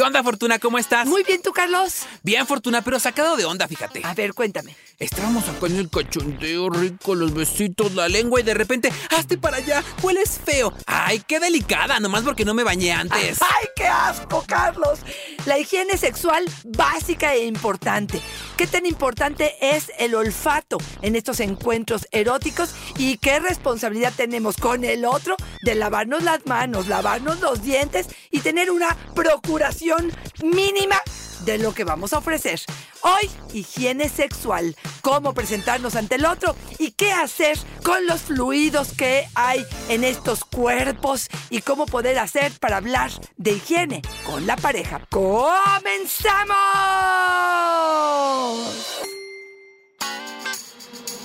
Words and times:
¿Qué 0.00 0.06
onda, 0.06 0.22
Fortuna? 0.22 0.58
¿Cómo 0.58 0.78
estás? 0.78 1.06
Muy 1.06 1.22
bien, 1.24 1.42
¿tú, 1.42 1.52
Carlos? 1.52 2.06
Bien, 2.22 2.46
Fortuna, 2.46 2.80
pero 2.80 2.98
sacado 2.98 3.36
de 3.36 3.44
onda, 3.44 3.68
fíjate. 3.68 4.00
A 4.02 4.14
ver, 4.14 4.32
cuéntame. 4.32 4.74
Estábamos 4.98 5.46
acá 5.46 5.66
en 5.66 5.76
el 5.76 5.90
cachondeo 5.90 6.70
rico, 6.70 7.14
los 7.14 7.34
besitos, 7.34 7.94
la 7.94 8.08
lengua 8.08 8.40
y 8.40 8.42
de 8.42 8.54
repente, 8.54 8.90
hazte 9.10 9.36
para 9.36 9.58
allá, 9.58 9.84
hueles 10.02 10.40
feo. 10.42 10.72
Ay, 10.86 11.22
qué 11.28 11.38
delicada, 11.38 12.00
nomás 12.00 12.22
porque 12.22 12.46
no 12.46 12.54
me 12.54 12.64
bañé 12.64 12.92
antes. 12.92 13.42
¡Ay, 13.42 13.66
qué 13.76 13.86
asco, 13.86 14.42
Carlos! 14.46 15.00
La 15.44 15.58
higiene 15.58 15.98
sexual 15.98 16.46
básica 16.64 17.34
e 17.34 17.44
importante. 17.44 18.22
¿Qué 18.60 18.66
tan 18.66 18.84
importante 18.84 19.54
es 19.74 19.90
el 19.98 20.14
olfato 20.14 20.76
en 21.00 21.16
estos 21.16 21.40
encuentros 21.40 22.06
eróticos 22.10 22.74
y 22.98 23.16
qué 23.16 23.38
responsabilidad 23.40 24.12
tenemos 24.14 24.58
con 24.58 24.84
el 24.84 25.06
otro 25.06 25.34
de 25.62 25.74
lavarnos 25.74 26.22
las 26.24 26.44
manos, 26.44 26.86
lavarnos 26.86 27.40
los 27.40 27.62
dientes 27.62 28.08
y 28.30 28.40
tener 28.40 28.70
una 28.70 28.94
procuración 29.14 30.12
mínima 30.42 30.96
de 31.44 31.58
lo 31.58 31.72
que 31.74 31.84
vamos 31.84 32.12
a 32.12 32.18
ofrecer. 32.18 32.60
Hoy, 33.02 33.30
higiene 33.52 34.08
sexual, 34.08 34.76
cómo 35.00 35.32
presentarnos 35.34 35.96
ante 35.96 36.16
el 36.16 36.26
otro 36.26 36.54
y 36.78 36.92
qué 36.92 37.12
hacer 37.12 37.58
con 37.82 38.06
los 38.06 38.20
fluidos 38.22 38.92
que 38.96 39.26
hay 39.34 39.64
en 39.88 40.04
estos 40.04 40.44
cuerpos 40.44 41.28
y 41.48 41.62
cómo 41.62 41.86
poder 41.86 42.18
hacer 42.18 42.52
para 42.60 42.76
hablar 42.76 43.10
de 43.36 43.52
higiene 43.52 44.02
con 44.26 44.46
la 44.46 44.56
pareja. 44.56 45.06
¡Comenzamos! 45.10 46.50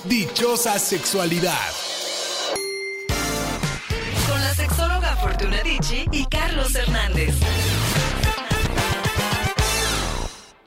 Dichosa 0.04 0.78
sexualidad. 0.78 1.72
Con 4.28 4.40
la 4.40 4.54
sexóloga 4.54 5.16
Fortuna 5.16 5.60
Dicci 5.62 6.06
y 6.12 6.24
Carlos 6.26 6.74
Hernández. 6.74 7.34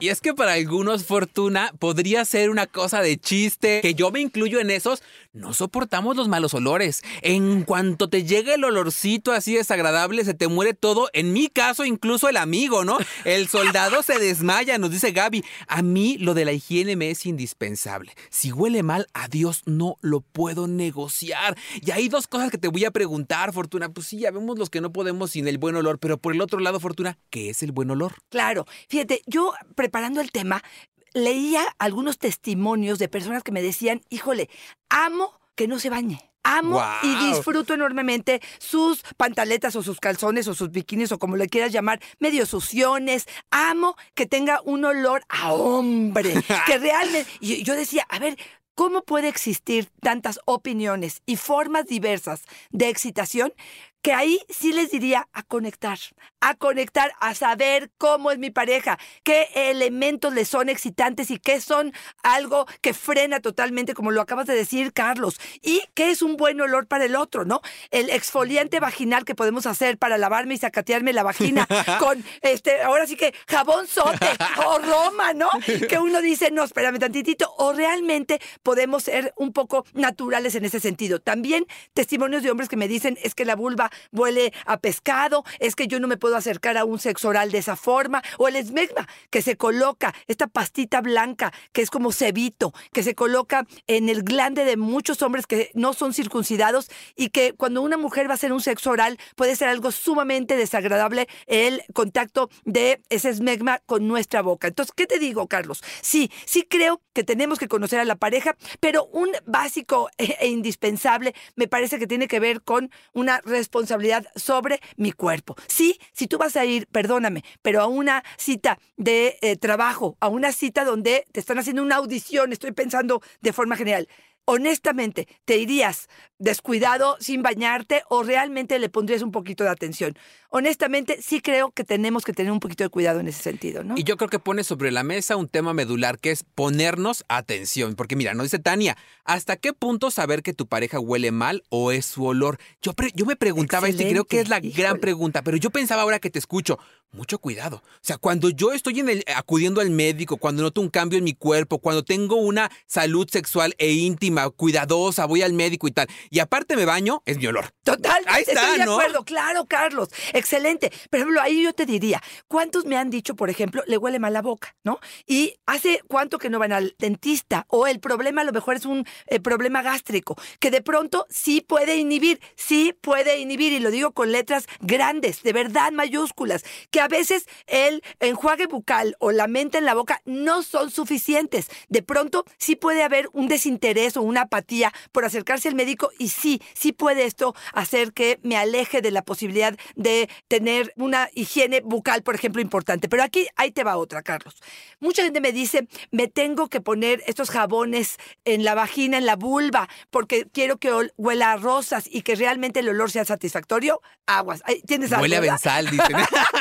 Y 0.01 0.07
es 0.07 0.21
que 0.21 0.33
para 0.33 0.53
algunos, 0.53 1.03
Fortuna, 1.03 1.73
podría 1.77 2.23
ser 2.23 2.49
una 2.49 2.67
cosa 2.67 3.01
de 3.01 3.17
chiste, 3.17 3.81
que 3.81 3.95
yo 3.95 4.11
me 4.11 4.21
incluyo 4.21 4.61
en 4.61 4.71
esos, 4.71 5.03
no 5.33 5.53
soportamos 5.53 6.15
los 6.15 6.27
malos 6.27 6.53
olores. 6.53 7.01
En 7.21 7.63
cuanto 7.63 8.09
te 8.09 8.23
llega 8.23 8.55
el 8.55 8.63
olorcito 8.63 9.31
así 9.31 9.53
desagradable, 9.53 10.25
se 10.25 10.33
te 10.33 10.47
muere 10.47 10.73
todo. 10.73 11.09
En 11.13 11.33
mi 11.33 11.47
caso, 11.47 11.85
incluso 11.85 12.29
el 12.29 12.37
amigo, 12.37 12.83
¿no? 12.83 12.97
El 13.25 13.47
soldado 13.47 14.01
se 14.01 14.17
desmaya, 14.17 14.77
nos 14.77 14.91
dice 14.91 15.11
Gaby. 15.11 15.43
A 15.67 15.81
mí 15.81 16.17
lo 16.17 16.33
de 16.33 16.45
la 16.45 16.51
higiene 16.51 16.95
me 16.95 17.11
es 17.11 17.25
indispensable. 17.25 18.13
Si 18.29 18.51
huele 18.51 18.83
mal, 18.83 19.07
adiós, 19.13 19.61
no 19.65 19.97
lo 20.01 20.21
puedo 20.21 20.67
negociar. 20.67 21.57
Y 21.81 21.91
hay 21.91 22.09
dos 22.09 22.27
cosas 22.27 22.49
que 22.49 22.57
te 22.57 22.67
voy 22.67 22.85
a 22.85 22.91
preguntar, 22.91 23.53
Fortuna. 23.53 23.89
Pues 23.89 24.07
sí, 24.07 24.19
ya 24.19 24.31
vemos 24.31 24.57
los 24.57 24.69
que 24.69 24.81
no 24.81 24.91
podemos 24.91 25.31
sin 25.31 25.47
el 25.47 25.57
buen 25.57 25.75
olor, 25.75 25.99
pero 25.99 26.17
por 26.17 26.33
el 26.33 26.41
otro 26.41 26.59
lado, 26.59 26.79
Fortuna, 26.79 27.17
¿qué 27.29 27.49
es 27.51 27.61
el 27.63 27.71
buen 27.71 27.91
olor? 27.91 28.15
Claro, 28.29 28.65
fíjate, 28.87 29.21
yo 29.27 29.53
preparando 29.75 30.21
el 30.21 30.31
tema, 30.31 30.63
leía 31.13 31.63
algunos 31.79 32.17
testimonios 32.17 32.99
de 32.99 33.07
personas 33.07 33.43
que 33.43 33.51
me 33.51 33.61
decían, 33.61 34.01
híjole, 34.09 34.49
amo 34.89 35.39
que 35.55 35.67
no 35.67 35.79
se 35.79 35.89
bañe. 35.89 36.29
Amo 36.43 36.81
y 37.03 37.15
disfruto 37.27 37.73
enormemente 37.73 38.41
sus 38.59 39.03
pantaletas 39.17 39.75
o 39.75 39.83
sus 39.83 39.99
calzones 39.99 40.47
o 40.47 40.55
sus 40.55 40.71
bikinis 40.71 41.11
o 41.11 41.19
como 41.19 41.35
le 41.35 41.49
quieras 41.49 41.71
llamar, 41.73 41.99
medio 42.17 42.45
suciones. 42.45 43.27
Amo 43.51 43.95
que 44.15 44.25
tenga 44.25 44.61
un 44.63 44.85
olor 44.85 45.21
a 45.27 45.51
hombre, 45.51 46.33
que 46.65 46.77
realmente... 46.77 47.29
Y 47.41 47.63
yo 47.63 47.75
decía, 47.75 48.05
a 48.09 48.19
ver, 48.19 48.37
¿cómo 48.73 49.03
puede 49.03 49.27
existir 49.27 49.89
tantas 50.01 50.39
opiniones 50.45 51.21
y 51.25 51.35
formas 51.35 51.85
diversas 51.85 52.43
de 52.71 52.87
excitación? 52.87 53.53
Que 54.01 54.13
ahí 54.13 54.39
sí 54.49 54.71
les 54.71 54.91
diría 54.91 55.27
a 55.33 55.43
conectar, 55.43 55.97
a 56.39 56.55
conectar, 56.55 57.11
a 57.19 57.35
saber 57.35 57.91
cómo 57.97 58.31
es 58.31 58.39
mi 58.39 58.49
pareja, 58.49 58.97
qué 59.23 59.49
elementos 59.53 60.33
le 60.33 60.45
son 60.45 60.69
excitantes 60.69 61.31
y 61.31 61.37
qué 61.39 61.59
son 61.59 61.93
algo 62.23 62.65
que 62.81 62.93
frena 62.93 63.39
totalmente, 63.41 63.93
como 63.93 64.11
lo 64.11 64.21
acabas 64.21 64.47
de 64.47 64.55
decir, 64.55 64.93
Carlos, 64.93 65.39
y 65.61 65.81
qué 65.95 66.11
es 66.11 66.21
un 66.21 66.37
buen 66.37 66.61
olor 66.61 66.87
para 66.87 67.05
el 67.05 67.15
otro, 67.15 67.45
¿no? 67.45 67.61
El 67.91 68.09
exfoliante 68.09 68.79
vaginal 68.79 69.25
que 69.25 69.35
podemos 69.35 69.65
hacer 69.65 69.97
para 69.97 70.17
lavarme 70.17 70.53
y 70.53 70.57
sacatearme 70.57 71.13
la 71.13 71.23
vagina 71.23 71.67
con, 71.99 72.23
este, 72.41 72.81
ahora 72.81 73.05
sí 73.05 73.15
que 73.15 73.33
jabón 73.47 73.87
sote 73.87 74.27
o 74.65 74.79
Roma, 74.79 75.33
¿no? 75.33 75.49
Que 75.87 75.99
uno 75.99 76.21
dice, 76.21 76.51
no, 76.51 76.63
espérame 76.63 76.99
tantitito, 76.99 77.53
o 77.57 77.73
realmente 77.73 78.39
podemos 78.63 79.03
ser 79.03 79.33
un 79.37 79.53
poco 79.53 79.85
naturales 79.93 80.55
en 80.55 80.65
ese 80.65 80.79
sentido. 80.79 81.19
También 81.19 81.65
testimonios 81.93 82.43
de 82.43 82.51
hombres 82.51 82.69
que 82.69 82.77
me 82.77 82.87
dicen, 82.87 83.17
es 83.21 83.35
que 83.35 83.45
la 83.45 83.55
vulva 83.55 83.88
huele 84.11 84.53
a 84.65 84.77
pescado, 84.77 85.43
es 85.59 85.75
que 85.75 85.87
yo 85.87 85.99
no 85.99 86.07
me 86.07 86.17
puedo 86.17 86.35
acercar 86.35 86.77
a 86.77 86.85
un 86.85 86.99
sexo 86.99 87.29
oral 87.29 87.51
de 87.51 87.59
esa 87.59 87.75
forma, 87.75 88.21
o 88.37 88.47
el 88.47 88.55
esmegma, 88.55 89.07
que 89.29 89.41
se 89.41 89.57
coloca, 89.57 90.13
esta 90.27 90.47
pastita 90.47 91.01
blanca, 91.01 91.53
que 91.71 91.81
es 91.81 91.89
como 91.89 92.11
cebito, 92.11 92.73
que 92.93 93.03
se 93.03 93.15
coloca 93.15 93.65
en 93.87 94.09
el 94.09 94.23
glande 94.23 94.65
de 94.65 94.77
muchos 94.77 95.21
hombres 95.21 95.47
que 95.47 95.71
no 95.73 95.93
son 95.93 96.13
circuncidados 96.13 96.89
y 97.15 97.29
que 97.29 97.53
cuando 97.53 97.81
una 97.81 97.97
mujer 97.97 98.27
va 98.27 98.31
a 98.31 98.35
hacer 98.35 98.53
un 98.53 98.61
sexo 98.61 98.91
oral 98.91 99.17
puede 99.35 99.55
ser 99.55 99.67
algo 99.67 99.91
sumamente 99.91 100.55
desagradable 100.55 101.27
el 101.47 101.83
contacto 101.93 102.49
de 102.65 103.01
ese 103.09 103.29
esmegma 103.29 103.79
con 103.85 104.07
nuestra 104.07 104.41
boca. 104.41 104.67
Entonces, 104.67 104.93
¿qué 104.95 105.05
te 105.07 105.19
digo, 105.19 105.47
Carlos? 105.47 105.83
Sí, 106.01 106.31
sí 106.45 106.63
creo 106.63 107.01
que 107.13 107.23
tenemos 107.23 107.59
que 107.59 107.67
conocer 107.67 107.99
a 107.99 108.05
la 108.05 108.15
pareja, 108.15 108.55
pero 108.79 109.05
un 109.05 109.29
básico 109.45 110.09
e 110.17 110.37
e 110.39 110.47
indispensable 110.47 111.33
me 111.55 111.67
parece 111.67 111.99
que 111.99 112.07
tiene 112.07 112.27
que 112.27 112.39
ver 112.39 112.61
con 112.61 112.91
una 113.13 113.41
responsabilidad 113.41 113.78
sobre 113.87 114.79
mi 114.97 115.11
cuerpo. 115.11 115.55
Sí, 115.67 115.99
si 116.13 116.27
tú 116.27 116.37
vas 116.37 116.55
a 116.55 116.65
ir, 116.65 116.87
perdóname, 116.87 117.43
pero 117.61 117.81
a 117.81 117.87
una 117.87 118.23
cita 118.37 118.79
de 118.97 119.37
eh, 119.41 119.55
trabajo, 119.57 120.17
a 120.19 120.27
una 120.27 120.51
cita 120.51 120.83
donde 120.85 121.25
te 121.31 121.39
están 121.39 121.59
haciendo 121.59 121.81
una 121.81 121.95
audición, 121.95 122.51
estoy 122.51 122.71
pensando 122.71 123.21
de 123.41 123.53
forma 123.53 123.75
general. 123.75 124.07
Honestamente, 124.51 125.27
¿te 125.45 125.57
irías 125.57 126.07
descuidado 126.39 127.17
sin 127.19 127.43
bañarte 127.43 128.01
o 128.09 128.23
realmente 128.23 128.79
le 128.79 128.89
pondrías 128.89 129.21
un 129.21 129.31
poquito 129.31 129.63
de 129.63 129.69
atención? 129.69 130.17
Honestamente, 130.49 131.21
sí 131.21 131.39
creo 131.39 131.69
que 131.69 131.83
tenemos 131.83 132.25
que 132.25 132.33
tener 132.33 132.51
un 132.51 132.59
poquito 132.59 132.83
de 132.83 132.89
cuidado 132.89 133.19
en 133.19 133.27
ese 133.27 133.43
sentido, 133.43 133.83
¿no? 133.83 133.93
Y 133.95 134.03
yo 134.05 134.17
creo 134.17 134.27
que 134.27 134.39
pone 134.39 134.63
sobre 134.63 134.89
la 134.89 135.03
mesa 135.03 135.35
un 135.35 135.47
tema 135.47 135.75
medular 135.75 136.17
que 136.17 136.31
es 136.31 136.43
ponernos 136.43 137.25
atención. 137.27 137.93
Porque 137.93 138.15
mira, 138.15 138.33
nos 138.33 138.45
dice 138.45 138.57
Tania, 138.57 138.97
¿hasta 139.23 139.55
qué 139.55 139.71
punto 139.71 140.09
saber 140.09 140.41
que 140.41 140.53
tu 140.53 140.65
pareja 140.65 140.99
huele 140.99 141.29
mal 141.29 141.61
o 141.69 141.91
es 141.91 142.07
su 142.07 142.25
olor? 142.25 142.57
Yo, 142.81 142.93
yo 143.13 143.27
me 143.27 143.35
preguntaba 143.35 143.87
esto 143.87 144.01
y 144.01 144.09
creo 144.09 144.25
que 144.25 144.39
es 144.39 144.49
la 144.49 144.59
gran 144.61 144.97
pregunta, 144.97 145.43
pero 145.43 145.57
yo 145.57 145.69
pensaba 145.69 146.01
ahora 146.01 146.17
que 146.17 146.31
te 146.31 146.39
escucho, 146.39 146.79
mucho 147.11 147.39
cuidado. 147.39 147.77
O 147.77 147.99
sea, 148.01 148.17
cuando 148.17 148.49
yo 148.49 148.71
estoy 148.71 148.99
en 148.99 149.09
el, 149.09 149.23
acudiendo 149.35 149.81
al 149.81 149.89
médico, 149.89 150.37
cuando 150.37 150.63
noto 150.63 150.81
un 150.81 150.89
cambio 150.89 151.17
en 151.17 151.23
mi 151.23 151.33
cuerpo, 151.33 151.79
cuando 151.79 152.03
tengo 152.03 152.35
una 152.35 152.71
salud 152.85 153.27
sexual 153.29 153.73
e 153.77 153.91
íntima, 153.91 154.49
cuidadosa, 154.49 155.25
voy 155.25 155.41
al 155.41 155.53
médico 155.53 155.87
y 155.87 155.91
tal, 155.91 156.07
y 156.29 156.39
aparte 156.39 156.75
me 156.75 156.85
baño, 156.85 157.21
es 157.25 157.37
mi 157.37 157.47
olor. 157.47 157.71
Total, 157.83 158.23
Ahí 158.27 158.43
está, 158.47 158.61
estoy 158.61 158.79
de 158.79 158.85
¿no? 158.85 158.93
acuerdo, 158.93 159.23
claro, 159.23 159.65
Carlos. 159.65 160.09
Excelente. 160.33 160.91
Por 161.09 161.19
ejemplo, 161.19 161.41
ahí 161.41 161.63
yo 161.63 161.73
te 161.73 161.85
diría, 161.85 162.21
¿cuántos 162.47 162.85
me 162.85 162.97
han 162.97 163.09
dicho, 163.09 163.35
por 163.35 163.49
ejemplo, 163.49 163.83
le 163.87 163.97
huele 163.97 164.19
mal 164.19 164.33
la 164.33 164.41
boca, 164.41 164.75
¿no? 164.83 164.99
Y 165.25 165.55
hace 165.65 166.01
cuánto 166.07 166.37
que 166.37 166.49
no 166.49 166.59
van 166.59 166.73
al 166.73 166.95
dentista, 166.99 167.65
o 167.69 167.87
el 167.87 167.99
problema 167.99 168.41
a 168.41 168.45
lo 168.45 168.51
mejor 168.51 168.75
es 168.75 168.85
un 168.85 169.05
eh, 169.27 169.39
problema 169.39 169.81
gástrico, 169.81 170.35
que 170.59 170.71
de 170.71 170.81
pronto 170.81 171.25
sí 171.29 171.61
puede 171.61 171.97
inhibir, 171.97 172.39
sí 172.55 172.93
puede 173.01 173.39
inhibir, 173.39 173.73
y 173.73 173.79
lo 173.79 173.91
digo 173.91 174.11
con 174.11 174.31
letras 174.31 174.67
grandes, 174.79 175.43
de 175.43 175.53
verdad 175.53 175.91
mayúsculas, 175.91 176.63
que 176.91 176.98
a 176.99 177.07
veces 177.07 177.45
el 177.67 178.03
enjuague 178.19 178.67
bucal 178.67 179.15
o 179.19 179.31
la 179.31 179.47
menta 179.47 179.77
en 179.77 179.85
la 179.85 179.93
boca 179.93 180.21
no 180.25 180.63
son 180.63 180.91
suficientes. 180.91 181.69
De 181.87 182.01
pronto 182.01 182.45
sí 182.57 182.75
puede 182.75 183.03
haber 183.03 183.29
un 183.33 183.47
desinterés 183.47 184.17
o 184.17 184.21
una 184.21 184.41
apatía 184.41 184.93
por 185.11 185.25
acercarse 185.25 185.69
al 185.69 185.75
médico 185.75 186.11
y 186.17 186.29
sí, 186.29 186.61
sí 186.73 186.91
puede 186.91 187.25
esto 187.25 187.55
hacer 187.73 188.13
que 188.13 188.39
me 188.43 188.57
aleje 188.57 189.01
de 189.01 189.11
la 189.11 189.23
posibilidad 189.23 189.77
de 189.95 190.29
tener 190.47 190.93
una 190.95 191.29
higiene 191.33 191.81
bucal, 191.81 192.23
por 192.23 192.35
ejemplo, 192.35 192.61
importante. 192.61 193.09
Pero 193.09 193.23
aquí, 193.23 193.47
ahí 193.55 193.71
te 193.71 193.83
va 193.83 193.97
otra, 193.97 194.21
Carlos. 194.21 194.55
Mucha 194.99 195.23
gente 195.23 195.41
me 195.41 195.51
dice, 195.51 195.87
me 196.11 196.27
tengo 196.27 196.67
que 196.67 196.81
poner 196.81 197.23
estos 197.27 197.49
jabones 197.49 198.17
en 198.45 198.63
la 198.63 198.75
vagina, 198.75 199.17
en 199.17 199.25
la 199.25 199.35
vulva, 199.35 199.89
porque 200.09 200.47
quiero 200.51 200.77
que 200.77 200.91
huela 201.17 201.53
a 201.53 201.57
rosas 201.57 202.05
y 202.09 202.21
que 202.21 202.35
realmente 202.35 202.79
el 202.79 202.89
olor 202.89 203.11
sea 203.11 203.25
satisfactorio. 203.25 204.01
Aguas. 204.25 204.61
¿Tienes 204.85 205.11
Huele 205.11 205.37
a 205.37 205.41
benzal, 205.41 205.89
dicen. 205.89 206.15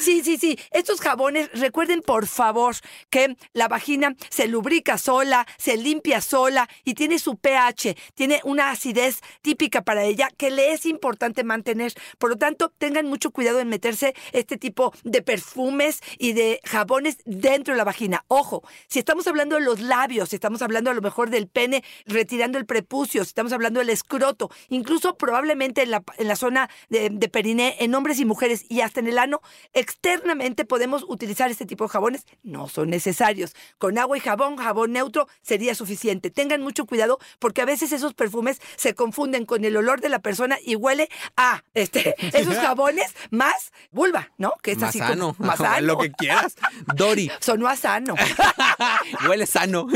Sí, 0.00 0.22
sí, 0.22 0.36
sí. 0.36 0.58
Estos 0.70 1.00
jabones, 1.00 1.50
recuerden 1.52 2.02
por 2.02 2.26
favor 2.26 2.76
que 3.10 3.36
la 3.52 3.68
vagina 3.68 4.14
se 4.30 4.46
lubrica 4.46 4.98
sola, 4.98 5.46
se 5.58 5.76
limpia 5.76 6.20
sola 6.20 6.68
y 6.84 6.94
tiene 6.94 7.18
su 7.18 7.36
pH, 7.36 7.96
tiene 8.14 8.40
una 8.44 8.70
acidez 8.70 9.20
típica 9.42 9.82
para 9.82 10.04
ella 10.04 10.28
que 10.36 10.50
le 10.50 10.72
es 10.72 10.86
importante 10.86 11.44
mantener. 11.44 11.92
Por 12.18 12.30
lo 12.30 12.36
tanto, 12.36 12.72
tengan 12.78 13.06
mucho 13.06 13.30
cuidado 13.30 13.60
en 13.60 13.68
meterse 13.68 14.14
este 14.32 14.56
tipo 14.56 14.92
de 15.04 15.22
perfumes 15.22 16.00
y 16.18 16.32
de 16.32 16.60
jabones 16.64 17.18
dentro 17.24 17.74
de 17.74 17.78
la 17.78 17.84
vagina. 17.84 18.24
Ojo, 18.28 18.62
si 18.88 18.98
estamos 18.98 19.26
hablando 19.26 19.56
de 19.56 19.62
los 19.62 19.80
labios, 19.80 20.30
si 20.30 20.36
estamos 20.36 20.62
hablando 20.62 20.90
a 20.90 20.94
lo 20.94 21.02
mejor 21.02 21.30
del 21.30 21.48
pene 21.48 21.82
retirando 22.06 22.58
el 22.58 22.66
prepucio, 22.66 23.24
si 23.24 23.28
estamos 23.28 23.52
hablando 23.52 23.80
del 23.80 23.90
escroto, 23.90 24.50
incluso 24.68 25.16
probablemente 25.16 25.82
en 25.82 25.90
la, 25.90 26.02
en 26.18 26.28
la 26.28 26.36
zona 26.36 26.68
de, 26.88 27.10
de 27.10 27.28
periné, 27.28 27.76
en 27.80 27.94
hombres 27.94 28.18
y 28.18 28.24
mujeres 28.24 28.64
y 28.68 28.80
hasta 28.80 29.00
en 29.00 29.08
el 29.08 29.18
ano, 29.18 29.40
externamente 29.86 30.64
podemos 30.64 31.04
utilizar 31.06 31.48
este 31.48 31.64
tipo 31.64 31.84
de 31.84 31.90
jabones, 31.90 32.26
no 32.42 32.68
son 32.68 32.90
necesarios. 32.90 33.54
Con 33.78 33.98
agua 33.98 34.16
y 34.16 34.20
jabón, 34.20 34.56
jabón 34.56 34.92
neutro 34.92 35.28
sería 35.42 35.76
suficiente. 35.76 36.28
Tengan 36.30 36.60
mucho 36.60 36.86
cuidado 36.86 37.20
porque 37.38 37.62
a 37.62 37.64
veces 37.64 37.92
esos 37.92 38.12
perfumes 38.12 38.60
se 38.74 38.94
confunden 38.94 39.46
con 39.46 39.64
el 39.64 39.76
olor 39.76 40.00
de 40.00 40.08
la 40.08 40.18
persona 40.18 40.58
y 40.64 40.74
huele 40.74 41.08
a 41.36 41.62
este, 41.74 42.16
esos 42.36 42.56
jabones 42.56 43.14
más 43.30 43.70
vulva, 43.92 44.32
¿no? 44.38 44.54
Que 44.60 44.72
es 44.72 44.78
más 44.78 44.88
así 44.90 44.98
sano. 44.98 45.34
como 45.34 45.48
más 45.48 45.58
sano. 45.58 45.86
Lo 45.86 45.98
que 45.98 46.10
quieras. 46.10 46.56
Dori, 46.96 47.30
Sonó 47.38 47.68
a 47.68 47.76
sano. 47.76 48.16
Huele 49.28 49.46
sano. 49.46 49.86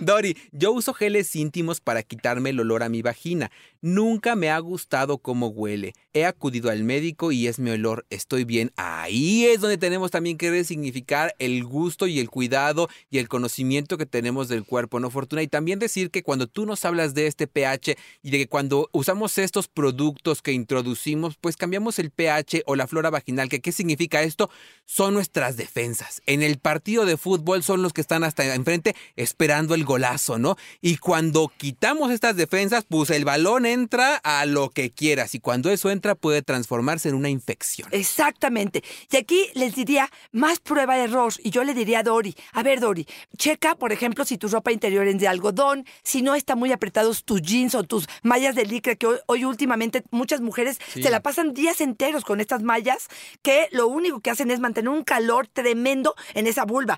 Dori, 0.00 0.36
yo 0.50 0.72
uso 0.72 0.92
geles 0.92 1.36
íntimos 1.36 1.80
para 1.80 2.02
quitarme 2.02 2.50
el 2.50 2.58
olor 2.58 2.82
a 2.82 2.88
mi 2.88 3.00
vagina. 3.02 3.52
Nunca 3.80 4.34
me 4.34 4.50
ha 4.50 4.58
gustado 4.58 5.18
cómo 5.18 5.46
huele. 5.46 5.92
He 6.12 6.24
acudido 6.24 6.70
al 6.70 6.82
médico 6.82 7.30
y 7.30 7.46
es 7.46 7.60
mi 7.60 7.70
olor. 7.70 8.06
Estoy 8.10 8.42
bien. 8.42 8.72
Ahí 8.76 9.35
es 9.44 9.60
donde 9.60 9.76
tenemos 9.76 10.10
también 10.10 10.38
que 10.38 10.50
resignificar 10.50 11.34
el 11.38 11.62
gusto 11.62 12.06
y 12.06 12.18
el 12.18 12.30
cuidado 12.30 12.88
y 13.10 13.18
el 13.18 13.28
conocimiento 13.28 13.98
que 13.98 14.06
tenemos 14.06 14.48
del 14.48 14.64
cuerpo, 14.64 14.98
¿no, 14.98 15.10
Fortuna? 15.10 15.42
Y 15.42 15.48
también 15.48 15.78
decir 15.78 16.10
que 16.10 16.22
cuando 16.22 16.46
tú 16.46 16.64
nos 16.64 16.84
hablas 16.86 17.12
de 17.12 17.26
este 17.26 17.46
pH 17.46 17.96
y 18.22 18.30
de 18.30 18.38
que 18.38 18.48
cuando 18.48 18.88
usamos 18.92 19.36
estos 19.36 19.68
productos 19.68 20.42
que 20.42 20.52
introducimos, 20.52 21.36
pues 21.36 21.56
cambiamos 21.56 21.98
el 21.98 22.10
pH 22.10 22.62
o 22.66 22.76
la 22.76 22.86
flora 22.86 23.10
vaginal. 23.10 23.48
¿Que 23.48 23.60
¿Qué 23.60 23.72
significa 23.72 24.22
esto? 24.22 24.50
Son 24.84 25.14
nuestras 25.14 25.56
defensas. 25.56 26.22
En 26.26 26.42
el 26.42 26.58
partido 26.58 27.04
de 27.04 27.16
fútbol 27.16 27.62
son 27.62 27.82
los 27.82 27.92
que 27.92 28.00
están 28.00 28.24
hasta 28.24 28.54
enfrente 28.54 28.94
esperando 29.16 29.74
el 29.74 29.84
golazo, 29.84 30.38
¿no? 30.38 30.56
Y 30.80 30.96
cuando 30.98 31.52
quitamos 31.56 32.12
estas 32.12 32.36
defensas, 32.36 32.84
pues 32.88 33.10
el 33.10 33.24
balón 33.24 33.66
entra 33.66 34.16
a 34.16 34.46
lo 34.46 34.70
que 34.70 34.90
quieras 34.90 35.34
y 35.34 35.40
cuando 35.40 35.70
eso 35.70 35.90
entra 35.90 36.14
puede 36.14 36.42
transformarse 36.42 37.08
en 37.08 37.14
una 37.14 37.28
infección. 37.28 37.88
Exactamente. 37.92 38.82
Aquí 39.26 39.50
les 39.54 39.74
diría 39.74 40.08
más 40.30 40.60
prueba 40.60 40.94
de 40.96 41.04
error. 41.04 41.32
Y 41.42 41.50
yo 41.50 41.64
le 41.64 41.74
diría 41.74 41.98
a 41.98 42.02
Dori, 42.04 42.36
a 42.52 42.62
ver 42.62 42.78
Dori, 42.78 43.06
checa, 43.36 43.74
por 43.74 43.90
ejemplo, 43.90 44.24
si 44.24 44.38
tu 44.38 44.46
ropa 44.46 44.70
interior 44.70 45.04
es 45.08 45.18
de 45.18 45.26
algodón, 45.26 45.84
si 46.04 46.22
no 46.22 46.36
está 46.36 46.54
muy 46.54 46.70
apretados 46.70 47.24
tus 47.24 47.42
jeans 47.42 47.74
o 47.74 47.82
tus 47.82 48.06
mallas 48.22 48.54
de 48.54 48.64
licra, 48.64 48.94
que 48.94 49.08
hoy, 49.08 49.18
hoy 49.26 49.44
últimamente 49.44 50.04
muchas 50.12 50.40
mujeres 50.40 50.78
Sí. 50.92 51.02
se 51.02 51.10
la 51.10 51.20
pasan 51.20 51.54
días 51.54 51.80
enteros 51.80 52.24
con 52.24 52.40
estas 52.40 52.62
mallas, 52.62 53.08
que 53.42 53.68
lo 53.72 53.88
único 53.88 54.20
que 54.20 54.30
hacen 54.30 54.50
es 54.52 54.60
mantener 54.60 54.90
un 54.90 55.02
calor 55.02 55.48
tremendo 55.48 56.14
en 56.34 56.46
esa 56.46 56.64
vulva. 56.64 56.96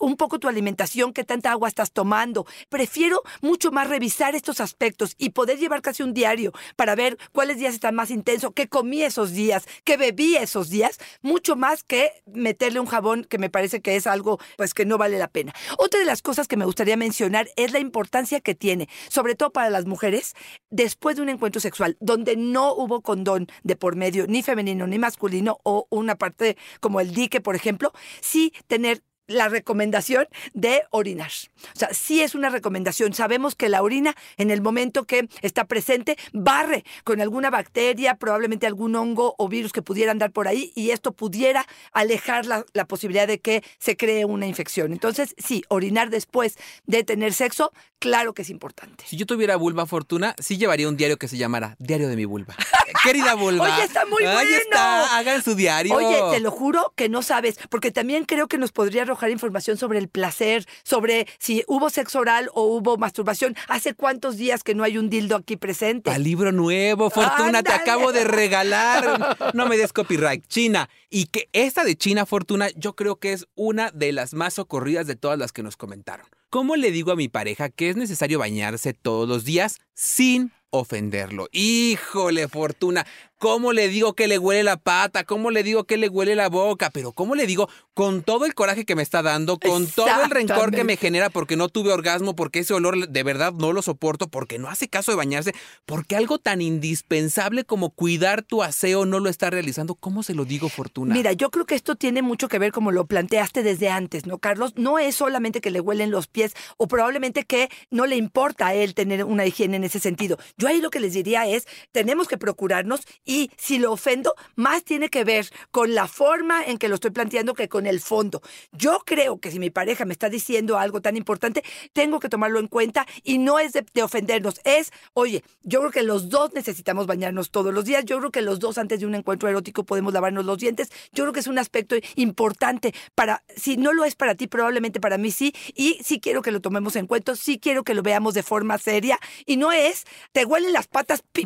Un 0.00 0.16
poco 0.16 0.40
tu 0.40 0.48
alimentación, 0.48 1.12
qué 1.12 1.22
tanta 1.22 1.52
agua 1.52 1.68
estás 1.68 1.92
tomando. 1.92 2.46
Prefiero 2.68 3.22
mucho 3.42 3.70
más 3.70 3.88
revisar 3.88 4.34
estos 4.34 4.60
aspectos 4.60 5.14
y 5.18 5.30
poder 5.30 5.58
llevar 5.58 5.82
casi 5.82 6.02
un 6.02 6.14
diario 6.14 6.52
para 6.74 6.96
ver 6.96 7.16
cuáles 7.32 7.58
días 7.58 7.74
están 7.74 7.94
más 7.94 8.10
intensos, 8.10 8.50
qué 8.56 8.68
comí 8.68 9.02
esos 9.04 9.30
días, 9.32 9.66
qué 9.84 9.96
bebí 9.96 10.34
esos 10.36 10.68
días, 10.68 10.98
mucho 11.22 11.54
más 11.60 11.84
que 11.84 12.10
meterle 12.26 12.80
un 12.80 12.86
jabón 12.86 13.24
que 13.24 13.38
me 13.38 13.50
parece 13.50 13.80
que 13.80 13.94
es 13.94 14.08
algo 14.08 14.40
pues 14.56 14.74
que 14.74 14.84
no 14.84 14.98
vale 14.98 15.18
la 15.18 15.28
pena. 15.28 15.52
Otra 15.78 16.00
de 16.00 16.06
las 16.06 16.22
cosas 16.22 16.48
que 16.48 16.56
me 16.56 16.64
gustaría 16.64 16.96
mencionar 16.96 17.48
es 17.54 17.72
la 17.72 17.78
importancia 17.78 18.40
que 18.40 18.56
tiene, 18.56 18.88
sobre 19.08 19.36
todo 19.36 19.52
para 19.52 19.70
las 19.70 19.86
mujeres, 19.86 20.34
después 20.70 21.14
de 21.16 21.22
un 21.22 21.28
encuentro 21.28 21.60
sexual 21.60 21.96
donde 22.00 22.36
no 22.36 22.74
hubo 22.74 23.02
condón 23.02 23.46
de 23.62 23.76
por 23.76 23.94
medio, 23.94 24.26
ni 24.26 24.42
femenino 24.42 24.86
ni 24.88 24.98
masculino, 24.98 25.58
o 25.62 25.86
una 25.90 26.16
parte 26.16 26.56
como 26.80 27.00
el 27.00 27.14
dique, 27.14 27.40
por 27.40 27.54
ejemplo, 27.54 27.92
sí 28.20 28.52
tener 28.66 29.02
la 29.30 29.48
recomendación 29.48 30.26
de 30.54 30.82
orinar. 30.90 31.30
O 31.74 31.78
sea, 31.78 31.88
sí 31.92 32.20
es 32.20 32.34
una 32.34 32.50
recomendación. 32.50 33.14
Sabemos 33.14 33.54
que 33.54 33.68
la 33.68 33.82
orina, 33.82 34.14
en 34.36 34.50
el 34.50 34.60
momento 34.60 35.04
que 35.04 35.28
está 35.40 35.64
presente, 35.64 36.16
barre 36.32 36.84
con 37.04 37.20
alguna 37.20 37.48
bacteria, 37.50 38.16
probablemente 38.16 38.66
algún 38.66 38.94
hongo 38.96 39.34
o 39.38 39.48
virus 39.48 39.72
que 39.72 39.82
pudiera 39.82 40.10
andar 40.12 40.32
por 40.32 40.48
ahí, 40.48 40.72
y 40.74 40.90
esto 40.90 41.12
pudiera 41.12 41.66
alejar 41.92 42.46
la, 42.46 42.64
la 42.72 42.84
posibilidad 42.86 43.26
de 43.28 43.38
que 43.38 43.62
se 43.78 43.96
cree 43.96 44.24
una 44.24 44.46
infección. 44.46 44.92
Entonces, 44.92 45.34
sí, 45.38 45.62
orinar 45.68 46.10
después 46.10 46.56
de 46.86 47.04
tener 47.04 47.32
sexo, 47.32 47.72
claro 48.00 48.34
que 48.34 48.42
es 48.42 48.50
importante. 48.50 49.04
Si 49.06 49.16
yo 49.16 49.26
tuviera 49.26 49.54
vulva 49.56 49.86
fortuna, 49.86 50.34
sí 50.38 50.56
llevaría 50.58 50.88
un 50.88 50.96
diario 50.96 51.18
que 51.18 51.28
se 51.28 51.36
llamara 51.36 51.76
Diario 51.78 52.08
de 52.08 52.16
mi 52.16 52.24
vulva. 52.24 52.56
Querida 53.04 53.34
vulva. 53.34 53.76
Oye, 53.76 53.84
está 53.84 54.04
muy 54.06 54.24
Ahí 54.24 54.34
bueno. 54.34 54.56
está, 54.56 55.16
hagan 55.18 55.42
su 55.42 55.54
diario. 55.54 55.94
Oye, 55.94 56.18
te 56.32 56.40
lo 56.40 56.50
juro 56.50 56.92
que 56.96 57.08
no 57.08 57.22
sabes, 57.22 57.58
porque 57.68 57.92
también 57.92 58.24
creo 58.24 58.48
que 58.48 58.58
nos 58.58 58.72
podría 58.72 59.02
arrojar 59.02 59.19
información 59.28 59.76
sobre 59.76 59.98
el 59.98 60.08
placer, 60.08 60.66
sobre 60.82 61.26
si 61.38 61.64
hubo 61.66 61.90
sexo 61.90 62.20
oral 62.20 62.48
o 62.54 62.62
hubo 62.62 62.96
masturbación. 62.96 63.56
¿Hace 63.68 63.94
cuántos 63.94 64.36
días 64.36 64.62
que 64.62 64.74
no 64.74 64.84
hay 64.84 64.96
un 64.96 65.10
dildo 65.10 65.36
aquí 65.36 65.56
presente? 65.56 66.10
Al 66.10 66.22
libro 66.22 66.52
nuevo, 66.52 67.10
Fortuna, 67.10 67.62
te 67.62 67.72
acabo 67.72 68.12
de 68.12 68.24
regalar. 68.24 69.36
No 69.54 69.66
me 69.66 69.76
des 69.76 69.92
copyright. 69.92 70.46
China. 70.46 70.88
Y 71.10 71.26
que 71.26 71.48
esta 71.52 71.84
de 71.84 71.96
China, 71.96 72.24
Fortuna, 72.24 72.68
yo 72.76 72.94
creo 72.94 73.16
que 73.16 73.32
es 73.32 73.46
una 73.56 73.90
de 73.90 74.12
las 74.12 74.32
más 74.32 74.54
socorridas 74.54 75.06
de 75.06 75.16
todas 75.16 75.38
las 75.38 75.52
que 75.52 75.62
nos 75.62 75.76
comentaron. 75.76 76.26
¿Cómo 76.50 76.76
le 76.76 76.90
digo 76.90 77.12
a 77.12 77.16
mi 77.16 77.28
pareja 77.28 77.68
que 77.68 77.90
es 77.90 77.96
necesario 77.96 78.38
bañarse 78.38 78.92
todos 78.92 79.28
los 79.28 79.44
días 79.44 79.78
sin 79.94 80.52
ofenderlo? 80.70 81.48
Híjole, 81.52 82.48
Fortuna. 82.48 83.06
¿Cómo 83.40 83.72
le 83.72 83.88
digo 83.88 84.12
que 84.12 84.28
le 84.28 84.36
huele 84.36 84.62
la 84.62 84.76
pata? 84.76 85.24
¿Cómo 85.24 85.50
le 85.50 85.62
digo 85.62 85.84
que 85.84 85.96
le 85.96 86.10
huele 86.10 86.34
la 86.34 86.50
boca? 86.50 86.90
Pero 86.90 87.12
¿cómo 87.12 87.34
le 87.34 87.46
digo 87.46 87.70
con 87.94 88.22
todo 88.22 88.44
el 88.44 88.54
coraje 88.54 88.84
que 88.84 88.94
me 88.94 89.02
está 89.02 89.22
dando, 89.22 89.58
con 89.58 89.86
todo 89.86 90.22
el 90.22 90.30
rencor 90.30 90.70
que 90.72 90.84
me 90.84 90.98
genera 90.98 91.30
porque 91.30 91.56
no 91.56 91.70
tuve 91.70 91.90
orgasmo, 91.90 92.36
porque 92.36 92.58
ese 92.58 92.74
olor 92.74 93.08
de 93.08 93.22
verdad 93.22 93.54
no 93.54 93.72
lo 93.72 93.80
soporto, 93.80 94.28
porque 94.28 94.58
no 94.58 94.68
hace 94.68 94.88
caso 94.88 95.10
de 95.12 95.16
bañarse, 95.16 95.54
porque 95.86 96.16
algo 96.16 96.38
tan 96.38 96.60
indispensable 96.60 97.64
como 97.64 97.88
cuidar 97.88 98.42
tu 98.42 98.62
aseo 98.62 99.06
no 99.06 99.20
lo 99.20 99.30
está 99.30 99.48
realizando? 99.48 99.94
¿Cómo 99.94 100.22
se 100.22 100.34
lo 100.34 100.44
digo, 100.44 100.68
Fortuna? 100.68 101.14
Mira, 101.14 101.32
yo 101.32 101.50
creo 101.50 101.64
que 101.64 101.76
esto 101.76 101.96
tiene 101.96 102.20
mucho 102.20 102.46
que 102.48 102.58
ver 102.58 102.72
como 102.72 102.92
lo 102.92 103.06
planteaste 103.06 103.62
desde 103.62 103.88
antes, 103.88 104.26
¿no, 104.26 104.36
Carlos? 104.36 104.74
No 104.76 104.98
es 104.98 105.14
solamente 105.14 105.62
que 105.62 105.70
le 105.70 105.80
huelen 105.80 106.10
los 106.10 106.26
pies 106.26 106.52
o 106.76 106.88
probablemente 106.88 107.44
que 107.44 107.70
no 107.90 108.04
le 108.04 108.16
importa 108.16 108.66
a 108.66 108.74
él 108.74 108.94
tener 108.94 109.24
una 109.24 109.46
higiene 109.46 109.78
en 109.78 109.84
ese 109.84 109.98
sentido. 109.98 110.38
Yo 110.58 110.68
ahí 110.68 110.82
lo 110.82 110.90
que 110.90 111.00
les 111.00 111.14
diría 111.14 111.46
es, 111.46 111.66
tenemos 111.90 112.28
que 112.28 112.36
procurarnos 112.36 113.00
y 113.30 113.48
si 113.56 113.78
lo 113.78 113.92
ofendo, 113.92 114.34
más 114.56 114.82
tiene 114.82 115.08
que 115.08 115.22
ver 115.22 115.48
con 115.70 115.94
la 115.94 116.08
forma 116.08 116.64
en 116.64 116.78
que 116.78 116.88
lo 116.88 116.96
estoy 116.96 117.12
planteando 117.12 117.54
que 117.54 117.68
con 117.68 117.86
el 117.86 118.00
fondo. 118.00 118.42
Yo 118.72 119.04
creo 119.06 119.38
que 119.38 119.52
si 119.52 119.60
mi 119.60 119.70
pareja 119.70 120.04
me 120.04 120.12
está 120.12 120.28
diciendo 120.28 120.76
algo 120.78 121.00
tan 121.00 121.16
importante, 121.16 121.62
tengo 121.92 122.18
que 122.18 122.28
tomarlo 122.28 122.58
en 122.58 122.66
cuenta 122.66 123.06
y 123.22 123.38
no 123.38 123.60
es 123.60 123.72
de, 123.72 123.86
de 123.94 124.02
ofendernos, 124.02 124.60
es, 124.64 124.92
oye, 125.12 125.44
yo 125.62 125.78
creo 125.78 125.92
que 125.92 126.02
los 126.02 126.28
dos 126.28 126.54
necesitamos 126.54 127.06
bañarnos 127.06 127.52
todos 127.52 127.72
los 127.72 127.84
días, 127.84 128.04
yo 128.04 128.18
creo 128.18 128.32
que 128.32 128.42
los 128.42 128.58
dos 128.58 128.78
antes 128.78 128.98
de 128.98 129.06
un 129.06 129.14
encuentro 129.14 129.48
erótico 129.48 129.84
podemos 129.84 130.12
lavarnos 130.12 130.44
los 130.44 130.58
dientes, 130.58 130.90
yo 131.12 131.22
creo 131.22 131.32
que 131.32 131.38
es 131.38 131.46
un 131.46 131.60
aspecto 131.60 131.94
importante 132.16 132.92
para, 133.14 133.44
si 133.54 133.76
no 133.76 133.92
lo 133.92 134.04
es 134.04 134.16
para 134.16 134.34
ti, 134.34 134.48
probablemente 134.48 134.98
para 134.98 135.18
mí 135.18 135.30
sí, 135.30 135.54
y 135.76 136.00
sí 136.02 136.18
quiero 136.18 136.42
que 136.42 136.50
lo 136.50 136.60
tomemos 136.60 136.96
en 136.96 137.06
cuenta, 137.06 137.36
sí 137.36 137.60
quiero 137.60 137.84
que 137.84 137.94
lo 137.94 138.02
veamos 138.02 138.34
de 138.34 138.42
forma 138.42 138.76
seria, 138.78 139.20
y 139.46 139.56
no 139.56 139.70
es, 139.70 140.04
te 140.32 140.44
huelen 140.44 140.72
las 140.72 140.88
patas, 140.88 141.22